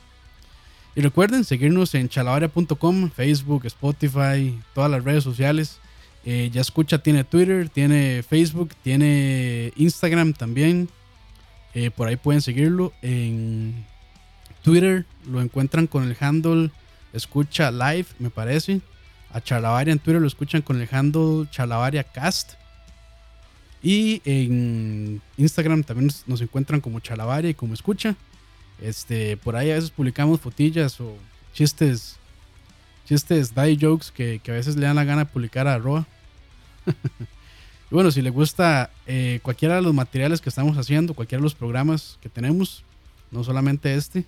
Y 0.95 1.01
recuerden 1.01 1.43
seguirnos 1.43 1.93
en 1.93 2.09
chalabaria.com, 2.09 3.11
Facebook, 3.11 3.65
Spotify, 3.65 4.59
todas 4.73 4.89
las 4.89 5.03
redes 5.03 5.23
sociales. 5.23 5.79
Eh, 6.25 6.49
ya 6.51 6.61
escucha, 6.61 6.97
tiene 6.97 7.23
Twitter, 7.23 7.69
tiene 7.69 8.23
Facebook, 8.27 8.73
tiene 8.81 9.71
Instagram 9.75 10.33
también. 10.33 10.89
Por 11.95 12.07
ahí 12.07 12.15
pueden 12.15 12.41
seguirlo. 12.41 12.91
En 13.03 13.85
Twitter 14.63 15.05
lo 15.29 15.41
encuentran 15.41 15.85
con 15.85 16.03
el 16.03 16.17
handle 16.19 16.71
Escucha 17.13 17.71
Live, 17.71 18.07
me 18.19 18.29
parece. 18.29 18.81
A 19.31 19.41
Chalabaria 19.41 19.91
en 19.91 19.99
Twitter 19.99 20.21
lo 20.21 20.27
escuchan 20.27 20.61
con 20.61 20.81
el 20.81 20.87
handle 20.91 21.47
Chalabaria 21.51 22.03
Cast. 22.03 22.53
Y 23.81 24.21
en 24.25 25.21
Instagram 25.37 25.83
también 25.83 26.11
nos, 26.25 26.41
encuentran 26.41 26.81
como 26.81 26.99
Chalabaria 26.99 27.51
y 27.51 27.53
como 27.53 27.73
Escucha. 27.73 28.15
Este, 28.81 29.37
por 29.37 29.55
ahí 29.55 29.71
a 29.71 29.75
veces 29.75 29.91
publicamos 29.91 30.39
fotillas 30.39 30.99
o 31.01 31.15
chistes, 31.53 32.17
chistes, 33.05 33.53
daddy 33.53 33.77
jokes 33.79 34.11
que, 34.13 34.41
a 34.47 34.51
veces 34.51 34.75
le 34.75 34.85
dan 34.85 34.95
la 34.95 35.03
gana 35.03 35.25
de 35.25 35.31
publicar 35.31 35.67
a 35.67 35.75
arroba. 35.75 36.05
y 37.91 37.95
bueno, 37.95 38.11
si 38.11 38.21
le 38.21 38.29
gusta 38.29 38.91
eh, 39.05 39.39
cualquiera 39.41 39.75
de 39.75 39.81
los 39.81 39.93
materiales 39.93 40.41
que 40.41 40.49
estamos 40.49 40.77
haciendo, 40.77 41.13
cualquiera 41.13 41.39
de 41.39 41.43
los 41.43 41.55
programas 41.55 42.17
que 42.21 42.29
tenemos, 42.29 42.83
no 43.31 43.43
solamente 43.43 43.95
este, 43.95 44.25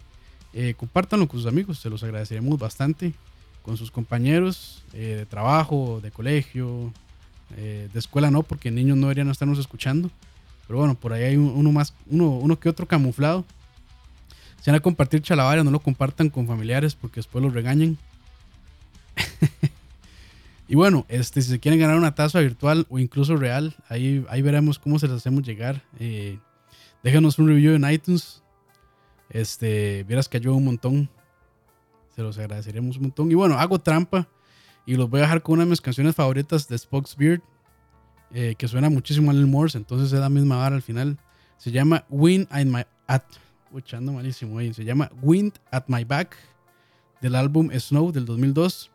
Eh, 0.54 0.74
compártanlo 0.76 1.28
con 1.28 1.40
sus 1.40 1.48
amigos, 1.48 1.80
se 1.80 1.90
los 1.90 2.04
agradeceremos 2.04 2.58
bastante. 2.60 3.14
Con 3.64 3.78
sus 3.78 3.92
compañeros 3.92 4.84
eh, 4.94 5.16
de 5.18 5.26
trabajo, 5.26 6.00
de 6.02 6.12
colegio, 6.12 6.92
eh, 7.58 7.90
de 7.92 8.00
escuela 8.00 8.32
no, 8.32 8.42
porque 8.44 8.72
niños 8.72 8.98
no 8.98 9.08
deberían 9.08 9.30
estarnos 9.30 9.60
escuchando. 9.60 10.10
Pero 10.68 10.80
bueno, 10.80 10.96
por 10.96 11.14
ahí 11.14 11.24
hay 11.24 11.36
un- 11.36 11.52
uno 11.56 11.72
más, 11.72 11.94
uno, 12.08 12.30
uno 12.30 12.60
que 12.60 12.70
otro 12.70 12.88
camuflado. 12.88 13.44
Si 14.62 14.70
van 14.70 14.76
a 14.78 14.82
compartir 14.82 15.22
chalabaria, 15.22 15.64
no 15.64 15.72
lo 15.72 15.80
compartan 15.80 16.30
con 16.30 16.48
familiares 16.48 16.96
porque 16.96 17.20
después 17.20 17.44
los 17.44 17.54
regañan. 17.54 17.98
y 20.68 20.76
bueno, 20.76 21.06
este, 21.10 21.42
si 21.42 21.50
se 21.50 21.60
quieren 21.60 21.80
ganar 21.80 21.98
una 21.98 22.16
taza 22.16 22.40
virtual 22.40 22.86
o 22.90 23.00
incluso 23.00 23.36
real, 23.36 23.76
ahí, 23.90 24.26
ahí 24.30 24.42
veremos 24.42 24.80
cómo 24.80 25.00
se 25.00 25.08
las 25.08 25.18
hacemos 25.18 25.44
llegar. 25.44 25.82
Eh, 26.00 26.38
déjanos 27.04 27.40
un 27.40 27.48
review 27.48 27.74
en 27.76 27.90
iTunes. 27.90 28.42
Este, 29.30 30.04
vieras 30.04 30.28
que 30.28 30.38
ayuda 30.38 30.56
un 30.56 30.66
montón. 30.66 31.10
Se 32.16 32.22
los 32.22 32.38
agradeceremos 32.38 32.98
un 32.98 33.04
montón. 33.04 33.32
Y 33.32 33.36
bueno, 33.36 33.58
hago 33.58 33.80
trampa 33.80 34.28
y 34.86 34.96
los 34.96 35.10
voy 35.10 35.20
a 35.20 35.24
dejar 35.24 35.42
con 35.42 35.54
una 35.54 35.66
de 35.66 35.70
mis 35.70 35.82
canciones 35.82 36.16
favoritas 36.16 36.68
de 36.68 36.78
Spock's 36.78 37.16
Beard, 37.16 37.42
eh, 38.34 38.56
que 38.58 38.68
suena 38.68 38.90
muchísimo 38.90 39.32
a 39.32 39.34
Lil 39.34 39.48
Morse, 39.48 39.78
entonces 39.78 40.12
es 40.12 40.20
la 40.20 40.30
misma 40.30 40.58
vara 40.58 40.76
al 40.76 40.82
final. 40.82 41.18
Se 41.58 41.72
llama 41.72 42.06
Wind 42.10 42.48
at 42.50 42.66
My 42.66 42.84
at 43.08 43.24
malísimo. 44.02 44.60
Se 44.74 44.84
llama 44.84 45.12
Wind 45.22 45.54
at 45.72 45.84
My 45.88 46.04
Back 46.04 46.36
del 47.22 47.36
álbum 47.36 47.70
Snow 47.72 48.12
del 48.12 48.26
2002 48.26 48.92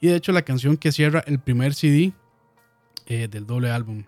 y 0.00 0.08
de 0.08 0.16
hecho 0.16 0.32
la 0.32 0.42
canción 0.42 0.76
que 0.76 0.92
cierra 0.92 1.22
el 1.26 1.38
primer 1.38 1.74
CD 1.74 2.12
eh, 3.06 3.28
del 3.28 3.46
doble 3.46 3.70
álbum. 3.70 4.04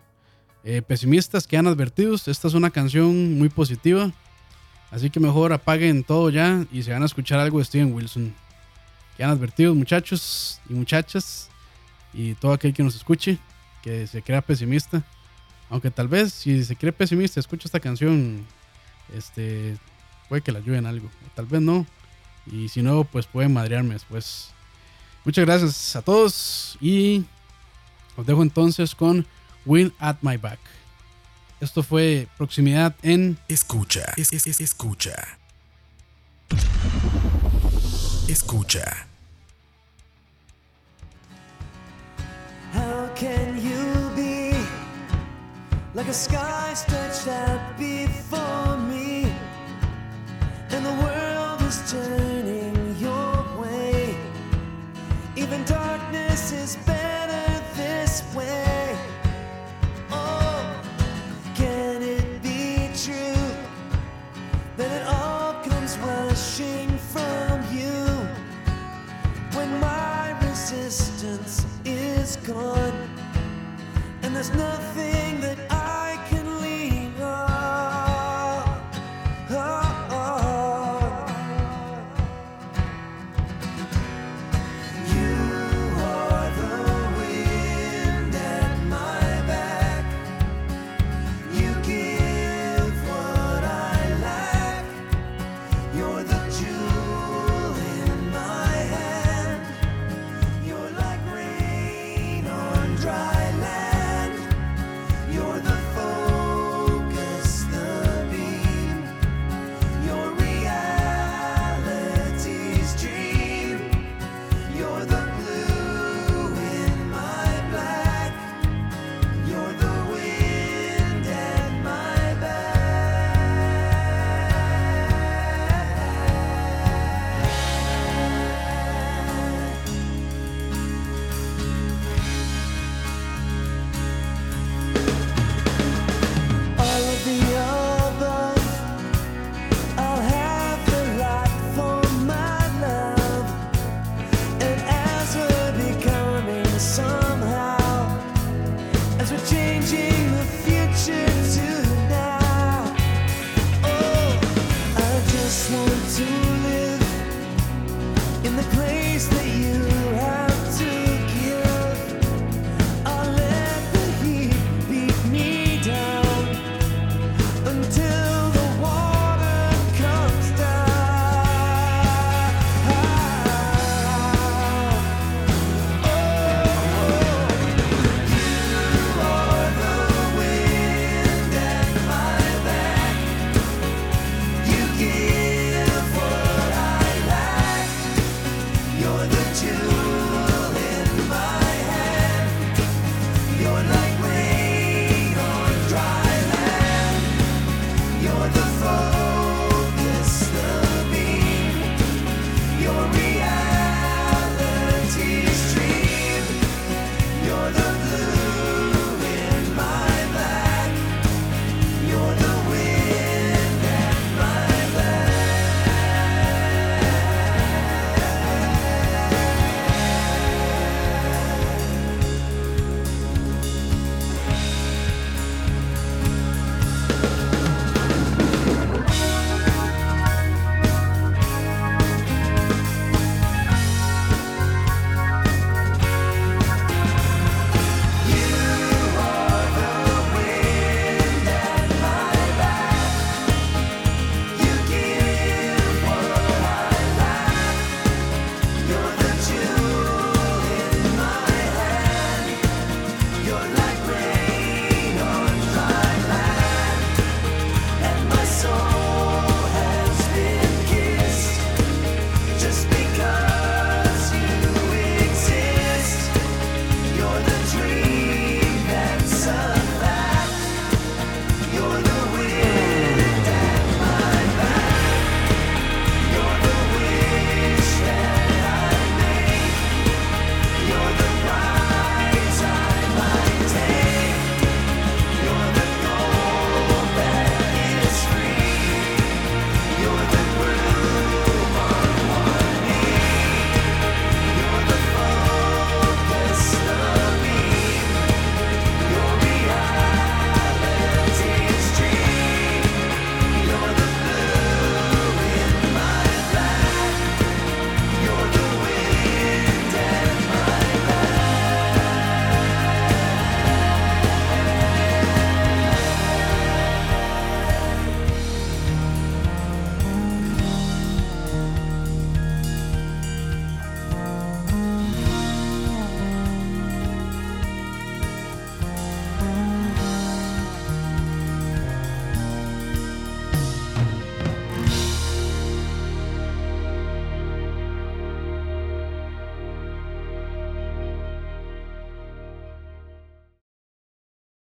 Eh, 0.65 0.81
pesimistas 0.81 1.47
quedan 1.47 1.67
advertidos. 1.67 2.29
Esta 2.29 2.49
es 2.49 2.55
una 2.55 2.71
canción 2.71 3.39
muy 3.39 3.49
positiva. 3.49 4.13
Así 4.93 5.09
que 5.09 5.19
mejor 5.19 5.55
apaguen 5.55 6.05
todo 6.05 6.29
ya 6.29 6.67
y 6.71 6.83
se 6.83 6.93
van 6.93 7.03
a 7.03 7.07
escuchar 7.07 7.41
algo 7.41 7.59
de 7.59 7.65
Steven 7.65 7.95
Wilson. 7.95 8.35
Quedan 9.17 9.31
advertidos 9.31 9.75
muchachos 9.75 10.61
y 10.69 10.75
muchachas 10.75 11.49
y 12.13 12.35
todo 12.35 12.53
aquel 12.53 12.75
que 12.75 12.83
nos 12.83 12.95
escuche 12.95 13.39
que 13.83 14.07
se 14.07 14.21
crea 14.23 14.43
pesimista. 14.43 15.03
Aunque 15.71 15.91
tal 15.91 16.09
vez 16.09 16.35
si 16.35 16.63
se 16.63 16.77
cree 16.77 16.93
pesimista, 16.93 17.41
escucha 17.41 17.67
esta 17.67 17.81
canción, 17.81 18.45
este, 19.15 19.79
puede 20.29 20.43
que 20.43 20.53
le 20.53 20.59
ayude 20.59 20.77
en 20.77 20.85
algo. 20.85 21.11
Tal 21.35 21.47
vez 21.47 21.63
no. 21.63 21.87
Y 22.47 22.69
si 22.69 22.83
no, 22.83 23.05
pues 23.05 23.27
pueden 23.27 23.55
madrearme 23.55 23.95
después. 23.95 24.51
Muchas 25.25 25.47
gracias 25.47 25.97
a 25.97 26.03
todos 26.03 26.77
y 26.83 27.25
os 28.15 28.27
dejo 28.27 28.43
entonces 28.43 28.95
con 28.95 29.27
Win 29.65 29.91
at 29.99 30.17
My 30.21 30.37
Back. 30.37 30.61
Esto 31.63 31.85
fue 31.85 32.27
proximidad 32.37 32.93
en 33.05 33.39
Escucha, 33.47 34.13
es, 34.17 34.33
es- 34.33 34.49
es- 34.49 34.61
escucha. 34.61 35.15
Escucha. 38.29 39.07
How 42.73 43.09
can 43.15 43.61
you 43.63 44.11
be 44.17 44.55
like 45.95 46.09
a 46.09 46.13
sky 46.13 46.75
stretched 46.75 47.29
out 47.29 47.79
before 47.79 48.77
me? 48.89 49.31
And 50.71 50.85
the 50.85 50.97
world 51.05 51.63
is 51.63 51.79
turning 51.93 52.22
there's 74.43 74.57
nothing 74.57 74.82